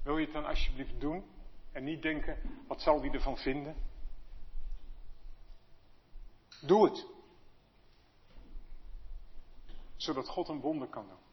wil 0.03 0.17
je 0.17 0.25
het 0.25 0.33
dan 0.33 0.45
alsjeblieft 0.45 0.99
doen 0.99 1.25
en 1.71 1.83
niet 1.83 2.01
denken, 2.01 2.63
wat 2.67 2.81
zal 2.81 3.01
die 3.01 3.11
ervan 3.11 3.37
vinden? 3.37 3.75
Doe 6.61 6.85
het. 6.89 7.16
Zodat 9.97 10.27
God 10.27 10.47
een 10.47 10.59
wonder 10.59 10.87
kan 10.87 11.07
doen. 11.07 11.25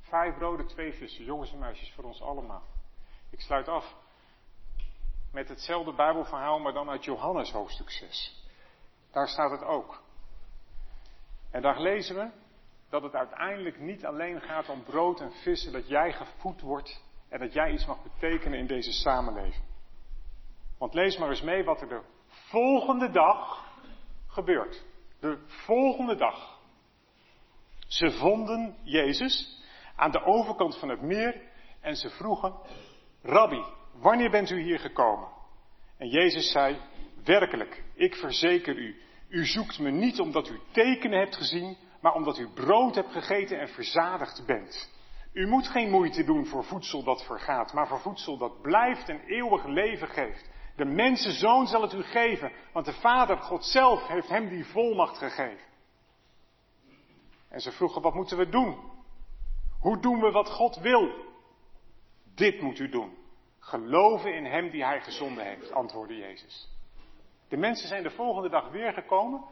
Vijf 0.00 0.34
broden, 0.34 0.66
twee 0.66 0.92
vissen, 0.92 1.24
jongens 1.24 1.52
en 1.52 1.58
meisjes, 1.58 1.92
voor 1.92 2.04
ons 2.04 2.22
allemaal. 2.22 2.62
Ik 3.30 3.40
sluit 3.40 3.68
af 3.68 3.94
met 5.32 5.48
hetzelfde 5.48 5.92
Bijbelverhaal, 5.92 6.58
maar 6.58 6.72
dan 6.72 6.90
uit 6.90 7.04
Johannes 7.04 7.52
hoofdstuk 7.52 7.90
6. 7.90 8.46
Daar 9.10 9.28
staat 9.28 9.50
het 9.50 9.62
ook. 9.62 10.02
En 11.50 11.62
daar 11.62 11.80
lezen 11.80 12.16
we 12.16 12.30
dat 12.88 13.02
het 13.02 13.14
uiteindelijk 13.14 13.80
niet 13.80 14.06
alleen 14.06 14.40
gaat 14.40 14.68
om 14.68 14.82
brood 14.82 15.20
en 15.20 15.32
vissen, 15.32 15.72
dat 15.72 15.88
jij 15.88 16.12
gevoed 16.12 16.60
wordt 16.60 17.02
en 17.28 17.38
dat 17.38 17.52
jij 17.52 17.72
iets 17.72 17.86
mag 17.86 18.02
betekenen 18.02 18.58
in 18.58 18.66
deze 18.66 18.92
samenleving. 18.92 19.64
Want 20.78 20.94
lees 20.94 21.18
maar 21.18 21.28
eens 21.28 21.42
mee 21.42 21.64
wat 21.64 21.80
er 21.80 21.88
de 21.88 22.02
volgende 22.28 23.10
dag 23.10 23.66
gebeurt. 24.26 24.84
De 25.20 25.38
volgende 25.46 26.16
dag. 26.16 26.58
Ze 27.86 28.10
vonden 28.10 28.76
Jezus 28.82 29.62
aan 29.96 30.10
de 30.10 30.24
overkant 30.24 30.78
van 30.78 30.88
het 30.88 31.02
meer 31.02 31.42
en 31.80 31.96
ze 31.96 32.10
vroegen, 32.10 32.54
Rabbi, 33.22 33.64
wanneer 33.92 34.30
bent 34.30 34.50
u 34.50 34.62
hier 34.62 34.78
gekomen? 34.78 35.28
En 35.96 36.08
Jezus 36.08 36.50
zei, 36.50 36.80
werkelijk, 37.24 37.84
ik 37.94 38.14
verzeker 38.14 38.76
u, 38.76 39.00
u 39.28 39.46
zoekt 39.46 39.78
me 39.78 39.90
niet 39.90 40.20
omdat 40.20 40.48
u 40.48 40.60
tekenen 40.72 41.18
hebt 41.18 41.36
gezien, 41.36 41.76
maar 42.00 42.14
omdat 42.14 42.38
u 42.38 42.48
brood 42.48 42.94
hebt 42.94 43.12
gegeten 43.12 43.60
en 43.60 43.68
verzadigd 43.68 44.46
bent. 44.46 44.96
U 45.32 45.46
moet 45.46 45.68
geen 45.68 45.90
moeite 45.90 46.24
doen 46.24 46.46
voor 46.46 46.64
voedsel 46.64 47.02
dat 47.02 47.24
vergaat, 47.24 47.72
maar 47.72 47.88
voor 47.88 48.00
voedsel 48.00 48.38
dat 48.38 48.62
blijft 48.62 49.08
en 49.08 49.20
eeuwig 49.20 49.66
leven 49.66 50.08
geeft. 50.08 50.50
De 50.78 50.84
mensenzoon 50.84 51.66
zal 51.66 51.82
het 51.82 51.92
u 51.92 52.02
geven, 52.02 52.52
want 52.72 52.86
de 52.86 52.92
Vader, 52.92 53.36
God 53.36 53.64
zelf, 53.64 54.06
heeft 54.06 54.28
hem 54.28 54.48
die 54.48 54.64
volmacht 54.64 55.18
gegeven. 55.18 55.66
En 57.48 57.60
ze 57.60 57.72
vroegen, 57.72 58.02
wat 58.02 58.14
moeten 58.14 58.36
we 58.36 58.48
doen? 58.48 58.78
Hoe 59.80 60.00
doen 60.00 60.20
we 60.20 60.30
wat 60.30 60.50
God 60.50 60.76
wil? 60.76 61.10
Dit 62.34 62.60
moet 62.60 62.78
u 62.78 62.88
doen. 62.88 63.16
Geloven 63.58 64.34
in 64.34 64.44
Hem 64.44 64.70
die 64.70 64.84
Hij 64.84 65.00
gezonden 65.00 65.44
heeft, 65.44 65.72
antwoordde 65.72 66.16
Jezus. 66.16 66.68
De 67.48 67.56
mensen 67.56 67.88
zijn 67.88 68.02
de 68.02 68.10
volgende 68.10 68.48
dag 68.48 68.70
weer 68.70 68.92
gekomen. 68.92 69.44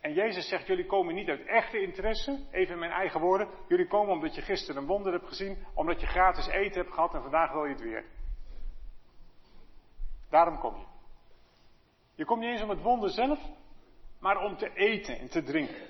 En 0.00 0.12
Jezus 0.12 0.48
zegt, 0.48 0.66
jullie 0.66 0.86
komen 0.86 1.14
niet 1.14 1.28
uit 1.28 1.44
echte 1.46 1.82
interesse, 1.82 2.46
even 2.50 2.72
in 2.72 2.80
mijn 2.80 2.92
eigen 2.92 3.20
woorden. 3.20 3.48
Jullie 3.68 3.88
komen 3.88 4.14
omdat 4.14 4.34
je 4.34 4.42
gisteren 4.42 4.82
een 4.82 4.88
wonder 4.88 5.12
hebt 5.12 5.28
gezien, 5.28 5.66
omdat 5.74 6.00
je 6.00 6.06
gratis 6.06 6.46
eten 6.46 6.80
hebt 6.80 6.94
gehad 6.94 7.14
en 7.14 7.22
vandaag 7.22 7.52
wil 7.52 7.64
je 7.64 7.72
het 7.72 7.82
weer. 7.82 8.04
Daarom 10.32 10.58
kom 10.58 10.76
je. 10.76 10.84
Je 12.14 12.24
komt 12.24 12.40
niet 12.40 12.50
eens 12.50 12.62
om 12.62 12.68
het 12.68 12.82
wonder 12.82 13.10
zelf, 13.10 13.38
maar 14.18 14.44
om 14.44 14.56
te 14.56 14.74
eten 14.74 15.18
en 15.18 15.28
te 15.28 15.42
drinken. 15.42 15.88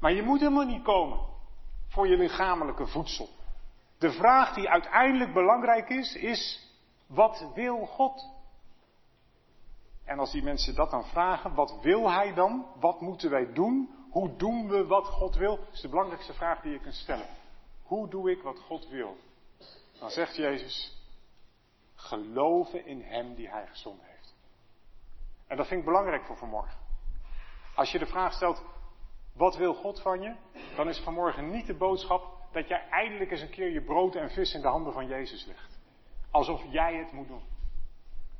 Maar 0.00 0.12
je 0.12 0.22
moet 0.22 0.38
helemaal 0.40 0.64
niet 0.64 0.82
komen 0.82 1.18
voor 1.88 2.08
je 2.08 2.16
lichamelijke 2.16 2.86
voedsel. 2.86 3.28
De 3.98 4.12
vraag 4.12 4.54
die 4.54 4.68
uiteindelijk 4.68 5.32
belangrijk 5.32 5.88
is, 5.88 6.14
is, 6.14 6.70
wat 7.06 7.50
wil 7.54 7.86
God? 7.86 8.30
En 10.04 10.18
als 10.18 10.32
die 10.32 10.42
mensen 10.42 10.74
dat 10.74 10.90
dan 10.90 11.04
vragen, 11.04 11.54
wat 11.54 11.78
wil 11.80 12.10
Hij 12.10 12.34
dan? 12.34 12.66
Wat 12.80 13.00
moeten 13.00 13.30
wij 13.30 13.52
doen? 13.52 13.90
Hoe 14.10 14.36
doen 14.36 14.68
we 14.68 14.86
wat 14.86 15.06
God 15.06 15.34
wil? 15.34 15.56
Dat 15.56 15.72
is 15.72 15.80
de 15.80 15.88
belangrijkste 15.88 16.34
vraag 16.34 16.60
die 16.60 16.72
je 16.72 16.80
kunt 16.80 16.94
stellen. 16.94 17.28
Hoe 17.82 18.08
doe 18.08 18.30
ik 18.30 18.42
wat 18.42 18.58
God 18.58 18.88
wil? 18.88 19.16
Dan 19.98 20.10
zegt 20.10 20.36
Jezus, 20.36 21.01
geloven 22.02 22.86
in 22.86 23.02
Hem 23.02 23.34
die 23.34 23.48
Hij 23.48 23.66
gezonden 23.66 24.06
heeft. 24.06 24.34
En 25.46 25.56
dat 25.56 25.66
vind 25.66 25.80
ik 25.80 25.86
belangrijk 25.86 26.24
voor 26.24 26.36
vanmorgen. 26.36 26.78
Als 27.74 27.92
je 27.92 27.98
de 27.98 28.06
vraag 28.06 28.32
stelt, 28.32 28.62
wat 29.34 29.56
wil 29.56 29.74
God 29.74 30.00
van 30.00 30.20
je? 30.20 30.34
Dan 30.76 30.88
is 30.88 30.98
vanmorgen 30.98 31.50
niet 31.50 31.66
de 31.66 31.74
boodschap 31.74 32.40
dat 32.52 32.68
jij 32.68 32.88
eindelijk 32.88 33.30
eens 33.30 33.40
een 33.40 33.50
keer 33.50 33.70
je 33.70 33.82
brood 33.84 34.14
en 34.14 34.30
vis 34.30 34.54
in 34.54 34.60
de 34.60 34.68
handen 34.68 34.92
van 34.92 35.06
Jezus 35.06 35.44
legt. 35.44 35.80
Alsof 36.30 36.62
jij 36.70 36.94
het 36.94 37.12
moet 37.12 37.28
doen. 37.28 37.42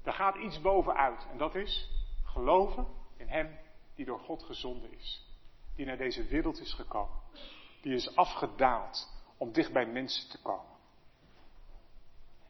Daar 0.02 0.14
gaat 0.14 0.36
iets 0.36 0.60
bovenuit. 0.60 1.26
En 1.30 1.38
dat 1.38 1.54
is 1.54 1.90
geloven 2.24 2.86
in 3.16 3.28
Hem 3.28 3.58
die 3.94 4.04
door 4.04 4.20
God 4.20 4.42
gezonden 4.42 4.92
is. 4.92 5.26
Die 5.76 5.86
naar 5.86 5.96
deze 5.96 6.24
wereld 6.24 6.60
is 6.60 6.72
gekomen. 6.72 7.16
Die 7.80 7.94
is 7.94 8.16
afgedaald 8.16 9.22
om 9.36 9.52
dicht 9.52 9.72
bij 9.72 9.86
mensen 9.86 10.30
te 10.30 10.42
komen. 10.42 10.71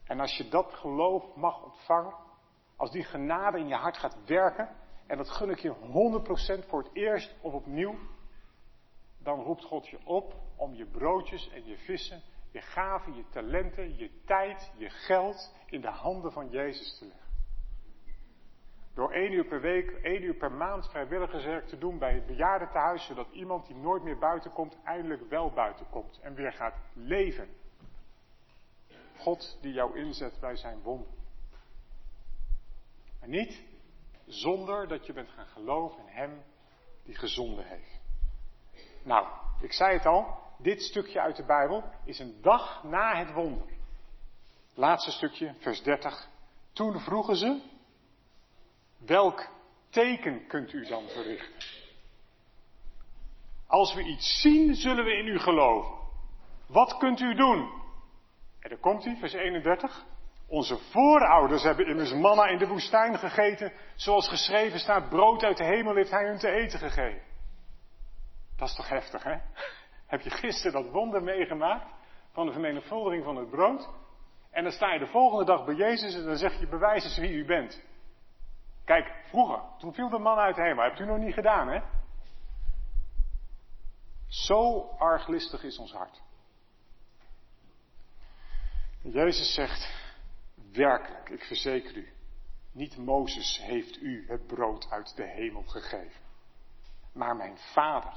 En 0.05 0.21
als 0.21 0.37
je 0.37 0.49
dat 0.49 0.75
geloof 0.75 1.35
mag 1.35 1.63
ontvangen, 1.63 2.15
als 2.77 2.91
die 2.91 3.05
genade 3.05 3.59
in 3.59 3.69
je 3.69 3.75
hart 3.75 3.97
gaat 3.97 4.25
werken, 4.25 4.69
en 5.07 5.17
dat 5.17 5.31
gun 5.31 5.51
ik 5.51 5.59
je 5.59 5.75
100% 6.65 6.69
voor 6.69 6.83
het 6.83 6.91
eerst 6.93 7.35
of 7.41 7.53
opnieuw, 7.53 7.99
dan 9.19 9.41
roept 9.41 9.65
God 9.65 9.89
je 9.89 9.99
op 10.05 10.35
om 10.57 10.75
je 10.75 10.87
broodjes 10.87 11.51
en 11.51 11.67
je 11.67 11.77
vissen, 11.77 12.23
je 12.51 12.61
gaven, 12.61 13.17
je 13.17 13.25
talenten, 13.29 13.97
je 13.97 14.11
tijd, 14.25 14.73
je 14.77 14.91
geld 14.91 15.55
in 15.67 15.81
de 15.81 15.91
handen 15.91 16.33
van 16.33 16.49
Jezus 16.49 16.99
te 16.99 17.05
leggen. 17.05 17.31
Door 18.95 19.13
één 19.13 19.33
uur 19.33 19.45
per 19.45 19.61
week, 19.61 19.91
één 19.91 20.23
uur 20.23 20.35
per 20.35 20.53
maand 20.53 20.91
vrijwilligerswerk 20.91 21.67
te 21.67 21.79
doen 21.79 21.99
bij 21.99 22.15
het 22.15 22.27
bejaardentehuis, 22.27 23.07
zodat 23.07 23.31
iemand 23.31 23.67
die 23.67 23.77
nooit 23.77 24.03
meer 24.03 24.19
buiten 24.19 24.53
komt, 24.53 24.79
eindelijk 24.85 25.29
wel 25.29 25.53
buiten 25.53 25.87
komt 25.91 26.19
en 26.23 26.35
weer 26.35 26.53
gaat 26.53 26.79
leven. 26.95 27.49
God 29.23 29.59
die 29.61 29.73
jou 29.73 29.99
inzet 29.99 30.41
bij 30.41 30.57
zijn 30.57 30.83
wonder. 30.83 31.13
En 33.21 33.31
niet 33.31 33.63
zonder 34.27 34.89
dat 34.89 35.07
je 35.07 35.13
bent 35.13 35.29
gaan 35.29 35.47
geloven 35.47 35.99
in 35.99 36.13
Hem 36.15 36.43
die 37.05 37.15
gezonden 37.15 37.67
heeft. 37.67 38.01
Nou, 39.03 39.27
ik 39.61 39.73
zei 39.73 39.93
het 39.93 40.07
al, 40.07 40.39
dit 40.59 40.83
stukje 40.83 41.21
uit 41.21 41.37
de 41.37 41.45
Bijbel 41.45 41.85
is 42.05 42.19
een 42.19 42.39
dag 42.41 42.83
na 42.85 43.17
het 43.17 43.33
wonder. 43.33 43.67
Laatste 44.75 45.11
stukje, 45.11 45.55
vers 45.59 45.83
30. 45.83 46.29
Toen 46.73 47.01
vroegen 47.01 47.37
ze, 47.37 47.61
welk 48.99 49.49
teken 49.91 50.47
kunt 50.47 50.73
u 50.73 50.85
dan 50.85 51.09
verrichten? 51.09 51.71
Als 53.67 53.95
we 53.95 54.03
iets 54.03 54.41
zien, 54.41 54.75
zullen 54.75 55.05
we 55.05 55.17
in 55.17 55.27
u 55.27 55.39
geloven. 55.39 55.95
Wat 56.67 56.97
kunt 56.97 57.21
u 57.21 57.35
doen? 57.35 57.82
En 58.63 58.69
dan 58.69 58.81
komt 58.81 59.05
hij, 59.05 59.17
vers 59.17 59.33
31. 59.33 60.05
Onze 60.47 60.79
voorouders 60.79 61.63
hebben 61.63 61.87
immers 61.87 62.13
manna 62.13 62.47
in 62.47 62.59
de 62.59 62.67
woestijn 62.67 63.19
gegeten, 63.19 63.73
zoals 63.95 64.29
geschreven 64.29 64.79
staat, 64.79 65.09
brood 65.09 65.43
uit 65.43 65.57
de 65.57 65.65
hemel 65.65 65.95
heeft 65.95 66.11
hij 66.11 66.27
hun 66.27 66.39
te 66.39 66.51
eten 66.51 66.79
gegeven. 66.79 67.23
Dat 68.57 68.69
is 68.69 68.75
toch 68.75 68.89
heftig, 68.89 69.23
hè? 69.23 69.37
Heb 70.07 70.21
je 70.21 70.31
gisteren 70.31 70.83
dat 70.83 70.93
wonder 70.93 71.23
meegemaakt 71.23 71.87
van 72.33 72.47
de 72.47 72.53
vermenigvuldiging 72.53 73.25
van 73.25 73.37
het 73.37 73.51
brood? 73.51 73.89
En 74.51 74.63
dan 74.63 74.73
sta 74.73 74.93
je 74.93 74.99
de 74.99 75.07
volgende 75.07 75.45
dag 75.45 75.65
bij 75.65 75.75
Jezus 75.75 76.15
en 76.15 76.25
dan 76.25 76.37
zeg 76.37 76.61
je, 76.61 76.69
bewijs 76.69 77.05
eens 77.05 77.19
wie 77.19 77.33
u 77.33 77.45
bent. 77.45 77.83
Kijk, 78.85 79.15
vroeger, 79.29 79.63
toen 79.79 79.95
viel 79.95 80.09
de 80.09 80.19
man 80.19 80.39
uit 80.39 80.55
de 80.57 80.63
hemel. 80.63 80.85
Hebt 80.85 80.99
u 80.99 81.07
nog 81.07 81.19
niet 81.19 81.35
gedaan, 81.35 81.69
hè? 81.69 81.81
Zo 84.27 84.89
arglistig 84.99 85.63
is 85.63 85.79
ons 85.79 85.93
hart. 85.93 86.23
Jezus 89.03 89.55
zegt, 89.55 90.11
werkelijk, 90.73 91.29
ik 91.29 91.45
verzeker 91.45 91.97
u, 91.97 92.09
niet 92.73 92.97
Mozes 92.97 93.61
heeft 93.63 93.97
u 94.03 94.25
het 94.29 94.47
brood 94.47 94.87
uit 94.91 95.17
de 95.17 95.27
hemel 95.27 95.63
gegeven, 95.63 96.21
maar 97.13 97.37
mijn 97.37 97.59
Vader. 97.59 98.13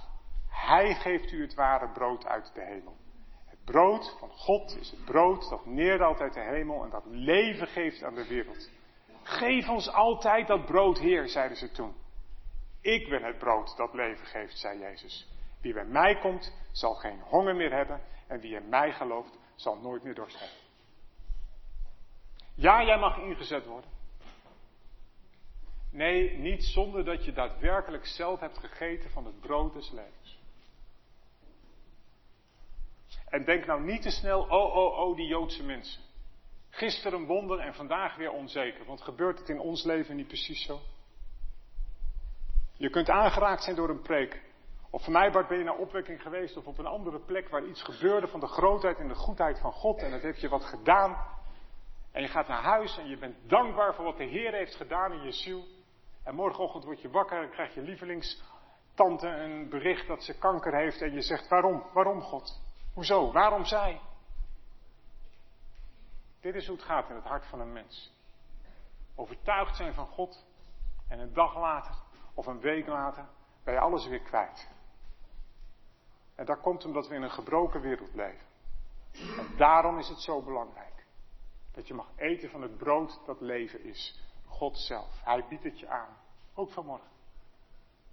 Hij 0.50 0.96
geeft 0.96 1.32
u 1.32 1.42
het 1.42 1.54
ware 1.54 1.92
brood 1.92 2.26
uit 2.26 2.52
de 2.54 2.62
hemel. 2.62 2.98
Het 3.46 3.64
brood 3.64 4.16
van 4.20 4.30
God 4.30 4.78
is 4.80 4.92
het 4.92 5.06
brood 5.06 5.50
dat 5.50 5.66
neerdaalt 5.66 6.20
uit 6.20 6.34
de 6.34 6.44
hemel 6.44 6.84
en 6.84 6.90
dat 6.90 7.06
leven 7.06 7.68
geeft 7.68 8.04
aan 8.04 8.16
de 8.16 8.28
wereld. 8.28 8.70
Geef 9.24 9.70
ons 9.70 9.90
altijd 9.90 10.48
dat 10.48 10.66
brood, 10.66 11.00
Heer, 11.00 11.28
zeiden 11.28 11.58
ze 11.58 11.72
toen. 11.72 11.96
Ik 12.82 13.10
ben 13.10 13.24
het 13.24 13.38
brood 13.38 13.78
dat 13.78 13.94
leven 13.94 14.26
geeft, 14.26 14.58
zei 14.58 14.80
Jezus. 14.80 15.30
Wie 15.62 15.74
bij 15.74 15.86
mij 15.86 16.20
komt, 16.20 16.54
zal 16.72 16.94
geen 16.94 17.20
honger 17.20 17.56
meer 17.56 17.74
hebben 17.74 18.02
en 18.28 18.40
wie 18.40 18.56
in 18.56 18.70
mij 18.70 18.92
gelooft, 18.92 19.38
zal 19.56 19.78
nooit 19.78 20.04
meer 20.04 20.16
dorst 20.16 20.40
hebben. 20.40 20.65
Ja, 22.56 22.84
jij 22.84 23.00
mag 23.00 23.18
ingezet 23.18 23.66
worden. 23.66 23.90
Nee, 25.92 26.38
niet 26.38 26.64
zonder 26.64 27.06
dat 27.06 27.26
je 27.26 27.34
daadwerkelijk 27.34 28.06
zelf 28.06 28.40
hebt 28.40 28.58
gegeten 28.58 29.10
van 29.10 29.26
het 29.26 29.40
brood 29.40 29.74
des 29.74 29.92
levens. 29.92 30.40
En 33.30 33.46
denk 33.46 33.66
nou 33.66 33.82
niet 33.82 34.02
te 34.02 34.10
snel, 34.10 34.42
oh, 34.42 34.76
oh, 34.76 34.98
oh, 34.98 35.16
die 35.16 35.28
Joodse 35.28 35.64
mensen. 35.64 36.02
Gisteren 36.70 37.20
een 37.20 37.26
wonder 37.26 37.60
en 37.60 37.74
vandaag 37.74 38.16
weer 38.16 38.32
onzeker. 38.32 38.86
Want 38.86 39.02
gebeurt 39.02 39.40
het 39.40 39.50
in 39.50 39.60
ons 39.60 39.84
leven 39.84 40.16
niet 40.16 40.28
precies 40.28 40.66
zo? 40.66 40.80
Je 42.78 42.90
kunt 42.90 43.10
aangeraakt 43.10 43.64
zijn 43.64 43.76
door 43.76 43.90
een 43.90 44.02
preek. 44.02 44.42
Of 44.90 45.04
voor 45.04 45.14
mij, 45.14 45.32
Bart, 45.32 45.48
ben 45.48 45.58
je 45.58 45.64
naar 45.64 45.78
opwekking 45.78 46.22
geweest 46.22 46.58
of 46.58 46.66
op 46.66 46.78
een 46.78 46.86
andere 46.86 47.20
plek 47.20 47.50
waar 47.50 47.66
iets 47.66 47.84
gebeurde 47.84 48.28
van 48.28 48.40
de 48.40 48.48
grootheid 48.48 48.98
en 48.98 49.08
de 49.08 49.16
goedheid 49.16 49.60
van 49.60 49.72
God. 49.72 50.02
En 50.02 50.12
dat 50.12 50.22
heeft 50.22 50.42
je 50.42 50.50
wat 50.50 50.66
gedaan. 50.66 51.35
En 52.16 52.22
je 52.22 52.28
gaat 52.28 52.48
naar 52.48 52.64
huis 52.64 52.98
en 52.98 53.08
je 53.08 53.18
bent 53.18 53.50
dankbaar 53.50 53.96
voor 53.96 54.06
wat 54.06 54.18
de 54.18 54.24
Heer 54.24 54.54
heeft 54.54 54.76
gedaan 54.76 55.12
in 55.12 55.24
je 55.24 55.32
ziel. 55.32 55.66
En 56.24 56.36
morgenochtend 56.36 56.84
word 56.84 57.02
je 57.02 57.10
wakker 57.10 57.42
en 57.42 57.50
krijg 57.50 57.74
je 57.74 57.82
lievelingstante 57.82 59.28
een 59.28 59.70
bericht 59.70 60.08
dat 60.08 60.24
ze 60.24 60.38
kanker 60.38 60.76
heeft. 60.76 61.02
En 61.02 61.14
je 61.14 61.22
zegt, 61.22 61.48
waarom? 61.48 61.84
Waarom 61.94 62.22
God? 62.22 62.62
Hoezo? 62.94 63.32
Waarom 63.32 63.66
zij? 63.66 64.02
Dit 66.42 66.56
is 66.56 66.68
hoe 66.68 66.76
het 66.76 66.86
gaat 66.86 67.10
in 67.10 67.16
het 67.16 67.24
hart 67.24 67.46
van 67.46 67.60
een 67.60 67.74
mens. 67.74 68.14
Overtuigd 69.16 69.76
zijn 69.76 69.94
van 69.94 70.08
God 70.08 70.46
en 71.10 71.20
een 71.20 71.34
dag 71.34 71.56
later 71.56 71.96
of 72.34 72.46
een 72.46 72.60
week 72.60 72.88
later 72.88 73.26
ben 73.64 73.74
je 73.74 73.80
alles 73.80 74.08
weer 74.08 74.22
kwijt. 74.22 74.70
En 76.36 76.46
dat 76.46 76.62
komt 76.62 76.86
omdat 76.86 77.08
we 77.08 77.16
in 77.16 77.22
een 77.22 77.32
gebroken 77.32 77.82
wereld 77.82 78.14
leven. 78.14 78.48
En 79.14 79.58
daarom 79.58 79.98
is 79.98 80.08
het 80.08 80.22
zo 80.22 80.42
belangrijk 80.42 80.85
dat 81.76 81.88
je 81.88 81.94
mag 81.94 82.08
eten 82.16 82.50
van 82.50 82.62
het 82.62 82.78
brood 82.78 83.20
dat 83.26 83.42
leven 83.42 83.84
is. 83.84 84.20
God 84.46 84.78
zelf. 84.78 85.24
Hij 85.24 85.46
biedt 85.50 85.64
het 85.64 85.80
je 85.80 85.88
aan. 85.88 86.18
Ook 86.54 86.72
vanmorgen. 86.72 87.10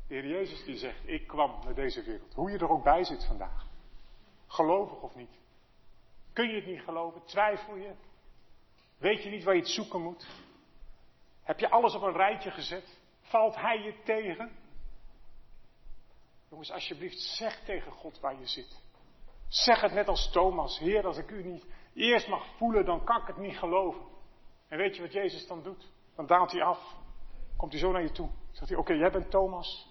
De 0.09 0.15
Heer 0.15 0.27
Jezus 0.27 0.65
die 0.65 0.77
zegt, 0.77 1.09
ik 1.09 1.27
kwam 1.27 1.65
naar 1.65 1.75
deze 1.75 2.03
wereld. 2.03 2.35
Hoe 2.35 2.51
je 2.51 2.59
er 2.59 2.71
ook 2.71 2.85
bij 2.85 3.05
zit 3.05 3.25
vandaag. 3.25 3.67
Gelovig 4.47 5.01
of 5.01 5.15
niet. 5.15 5.41
Kun 6.33 6.49
je 6.49 6.55
het 6.55 6.67
niet 6.67 6.81
geloven? 6.81 7.25
Twijfel 7.25 7.77
je? 7.77 7.93
Weet 8.99 9.23
je 9.23 9.31
niet 9.31 9.45
waar 9.45 9.55
je 9.55 9.61
het 9.61 9.71
zoeken 9.71 10.03
moet? 10.03 10.27
Heb 11.43 11.59
je 11.59 11.71
alles 11.71 11.95
op 11.95 12.03
een 12.03 12.17
rijtje 12.17 12.51
gezet? 12.51 12.99
Valt 13.21 13.55
hij 13.55 13.79
je 13.79 14.03
tegen? 14.05 14.51
Jongens, 16.49 16.71
alsjeblieft, 16.71 17.19
zeg 17.19 17.65
tegen 17.65 17.93
God 17.93 18.21
waar 18.21 18.39
je 18.39 18.47
zit. 18.47 18.81
Zeg 19.49 19.81
het 19.81 19.93
net 19.93 20.09
als 20.09 20.31
Thomas. 20.31 20.79
Heer, 20.79 21.07
als 21.07 21.17
ik 21.17 21.31
u 21.31 21.45
niet 21.45 21.65
eerst 21.95 22.29
mag 22.29 22.47
voelen, 22.57 22.85
dan 22.85 23.05
kan 23.05 23.21
ik 23.21 23.27
het 23.27 23.37
niet 23.37 23.59
geloven. 23.59 24.03
En 24.69 24.79
weet 24.79 24.97
je 24.97 25.03
wat 25.03 25.13
Jezus 25.13 25.47
dan 25.47 25.63
doet? 25.63 25.93
Dan 26.15 26.27
daalt 26.27 26.53
hij 26.53 26.63
af. 26.63 26.97
Komt 27.57 27.73
hij 27.73 27.81
zo 27.81 27.93
naar 27.93 28.03
je 28.03 28.13
toe. 28.13 28.31
Zegt 28.51 28.69
hij, 28.69 28.79
oké, 28.79 28.93
jij 28.93 29.11
bent 29.11 29.31
Thomas. 29.31 29.89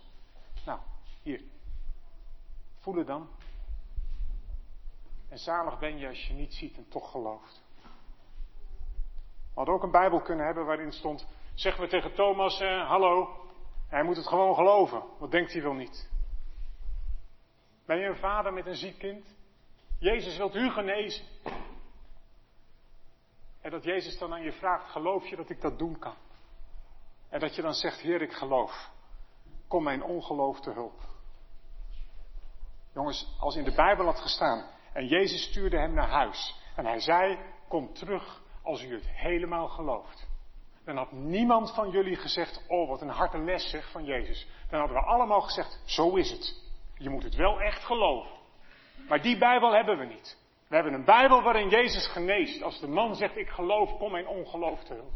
Nou, 0.65 0.79
hier. 1.21 1.43
Voel 2.79 2.95
het 2.95 3.07
dan. 3.07 3.29
En 5.29 5.37
zalig 5.37 5.79
ben 5.79 5.97
je 5.97 6.07
als 6.07 6.27
je 6.27 6.33
niet 6.33 6.53
ziet 6.53 6.77
en 6.77 6.89
toch 6.89 7.11
gelooft. 7.11 7.63
We 9.51 9.57
hadden 9.57 9.73
ook 9.75 9.83
een 9.83 9.91
Bijbel 9.91 10.21
kunnen 10.21 10.45
hebben 10.45 10.65
waarin 10.65 10.91
stond, 10.91 11.27
zeggen 11.53 11.83
we 11.83 11.89
tegen 11.89 12.13
Thomas, 12.13 12.59
eh, 12.59 12.87
hallo, 12.87 13.29
hij 13.87 14.03
moet 14.03 14.15
het 14.15 14.27
gewoon 14.27 14.55
geloven. 14.55 15.03
Wat 15.19 15.31
denkt 15.31 15.53
hij 15.53 15.61
wel 15.61 15.73
niet? 15.73 16.09
Ben 17.85 17.97
je 17.97 18.05
een 18.05 18.17
vader 18.17 18.53
met 18.53 18.65
een 18.65 18.75
ziek 18.75 18.97
kind? 18.97 19.35
Jezus 19.99 20.37
wilt 20.37 20.55
u 20.55 20.69
genezen. 20.69 21.25
En 23.61 23.71
dat 23.71 23.83
Jezus 23.83 24.17
dan 24.17 24.33
aan 24.33 24.43
je 24.43 24.51
vraagt, 24.51 24.91
geloof 24.91 25.27
je 25.27 25.35
dat 25.35 25.49
ik 25.49 25.61
dat 25.61 25.79
doen 25.79 25.99
kan? 25.99 26.15
En 27.29 27.39
dat 27.39 27.55
je 27.55 27.61
dan 27.61 27.73
zegt, 27.73 27.99
Heer, 27.99 28.21
ik 28.21 28.33
geloof. 28.33 28.89
Kom 29.67 29.83
mijn 29.83 30.03
ongeloof 30.03 30.59
te 30.59 30.71
hulp. 30.71 30.99
Jongens, 32.93 33.35
als 33.39 33.55
in 33.55 33.63
de 33.63 33.73
Bijbel 33.75 34.05
had 34.05 34.19
gestaan 34.19 34.65
en 34.93 35.07
Jezus 35.07 35.43
stuurde 35.43 35.77
hem 35.77 35.93
naar 35.93 36.09
huis 36.09 36.55
en 36.75 36.85
hij 36.85 36.99
zei, 36.99 37.37
kom 37.67 37.93
terug 37.93 38.41
als 38.63 38.83
u 38.83 38.93
het 38.93 39.07
helemaal 39.07 39.67
gelooft. 39.67 40.27
Dan 40.85 40.97
had 40.97 41.11
niemand 41.11 41.73
van 41.73 41.89
jullie 41.89 42.15
gezegd, 42.15 42.63
oh 42.67 42.89
wat 42.89 43.01
een 43.01 43.09
harte 43.09 43.37
les 43.37 43.69
zeg 43.69 43.91
van 43.91 44.05
Jezus. 44.05 44.47
Dan 44.69 44.79
hadden 44.79 44.97
we 44.97 45.03
allemaal 45.03 45.41
gezegd, 45.41 45.81
zo 45.85 46.15
is 46.15 46.31
het. 46.31 46.63
Je 46.97 47.09
moet 47.09 47.23
het 47.23 47.35
wel 47.35 47.61
echt 47.61 47.83
geloven. 47.83 48.31
Maar 49.07 49.21
die 49.21 49.37
Bijbel 49.37 49.73
hebben 49.73 49.97
we 49.97 50.05
niet. 50.05 50.37
We 50.71 50.77
hebben 50.77 50.93
een 50.93 51.05
Bijbel 51.05 51.41
waarin 51.41 51.69
Jezus 51.69 52.07
geneest. 52.07 52.61
Als 52.61 52.79
de 52.79 52.87
man 52.87 53.15
zegt, 53.15 53.37
ik 53.37 53.49
geloof, 53.49 53.97
kom 53.97 54.11
mijn 54.11 54.27
ongeloof 54.27 54.83
te 54.83 54.93
hulp. 54.93 55.13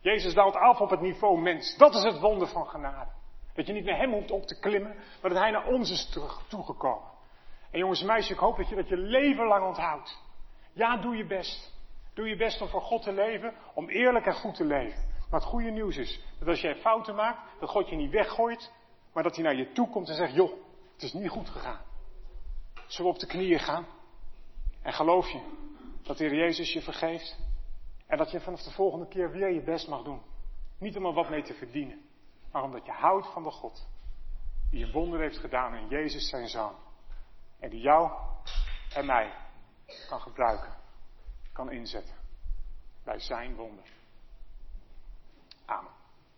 Jezus 0.00 0.34
daalt 0.34 0.56
af 0.56 0.80
op 0.80 0.90
het 0.90 1.00
niveau 1.00 1.40
mens. 1.40 1.76
Dat 1.76 1.94
is 1.94 2.02
het 2.02 2.18
wonder 2.18 2.48
van 2.48 2.66
genade. 2.66 3.10
Dat 3.54 3.66
je 3.66 3.72
niet 3.72 3.84
naar 3.84 3.98
hem 3.98 4.12
hoeft 4.12 4.30
op 4.30 4.46
te 4.46 4.58
klimmen, 4.58 4.94
maar 5.20 5.30
dat 5.30 5.40
hij 5.40 5.50
naar 5.50 5.66
ons 5.66 5.90
is 5.90 6.18
toegekomen. 6.48 7.08
En 7.70 7.78
jongens 7.78 8.00
en 8.00 8.06
meisjes, 8.06 8.30
ik 8.30 8.38
hoop 8.38 8.56
dat 8.56 8.68
je 8.68 8.74
dat 8.74 8.88
je 8.88 8.96
leven 8.96 9.46
lang 9.46 9.66
onthoudt. 9.66 10.22
Ja, 10.72 10.96
doe 10.96 11.16
je 11.16 11.26
best. 11.26 11.74
Doe 12.14 12.28
je 12.28 12.36
best 12.36 12.60
om 12.60 12.68
voor 12.68 12.82
God 12.82 13.02
te 13.02 13.12
leven, 13.12 13.54
om 13.74 13.88
eerlijk 13.88 14.26
en 14.26 14.34
goed 14.34 14.54
te 14.54 14.64
leven. 14.64 15.08
Maar 15.30 15.40
het 15.40 15.48
goede 15.48 15.70
nieuws 15.70 15.96
is 15.96 16.22
dat 16.38 16.48
als 16.48 16.60
jij 16.60 16.74
fouten 16.74 17.14
maakt, 17.14 17.60
dat 17.60 17.68
God 17.68 17.88
je 17.88 17.96
niet 17.96 18.10
weggooit, 18.10 18.72
maar 19.12 19.22
dat 19.22 19.34
hij 19.34 19.44
naar 19.44 19.56
je 19.56 19.72
toe 19.72 19.88
komt 19.88 20.08
en 20.08 20.14
zegt, 20.14 20.34
joh, 20.34 20.52
het 20.92 21.02
is 21.02 21.12
niet 21.12 21.28
goed 21.28 21.48
gegaan. 21.48 21.80
Zullen 22.86 23.10
we 23.10 23.16
op 23.16 23.20
de 23.20 23.26
knieën 23.26 23.60
gaan? 23.60 23.86
En 24.82 24.92
geloof 24.92 25.28
je 25.28 25.40
dat 26.02 26.18
Heer 26.18 26.34
Jezus 26.34 26.72
je 26.72 26.82
vergeeft? 26.82 27.38
En 28.06 28.18
dat 28.18 28.30
je 28.30 28.40
vanaf 28.40 28.62
de 28.62 28.70
volgende 28.70 29.08
keer 29.08 29.30
weer 29.30 29.50
je 29.50 29.62
best 29.62 29.88
mag 29.88 30.02
doen. 30.02 30.22
Niet 30.78 30.96
om 30.96 31.06
er 31.06 31.12
wat 31.12 31.30
mee 31.30 31.42
te 31.42 31.54
verdienen, 31.54 32.00
maar 32.52 32.62
omdat 32.62 32.86
je 32.86 32.92
houdt 32.92 33.32
van 33.32 33.42
de 33.42 33.50
God 33.50 33.88
die 34.70 34.84
een 34.84 34.92
wonder 34.92 35.20
heeft 35.20 35.38
gedaan 35.38 35.74
in 35.74 35.88
Jezus 35.88 36.28
zijn 36.28 36.48
Zoon. 36.48 36.74
En 37.58 37.70
die 37.70 37.80
jou 37.80 38.10
en 38.94 39.06
mij 39.06 39.34
kan 40.08 40.20
gebruiken 40.20 40.78
kan 41.52 41.70
inzetten 41.70 42.14
bij 43.04 43.18
zijn 43.18 43.54
wonder. 43.54 43.84
Amen. 45.64 45.99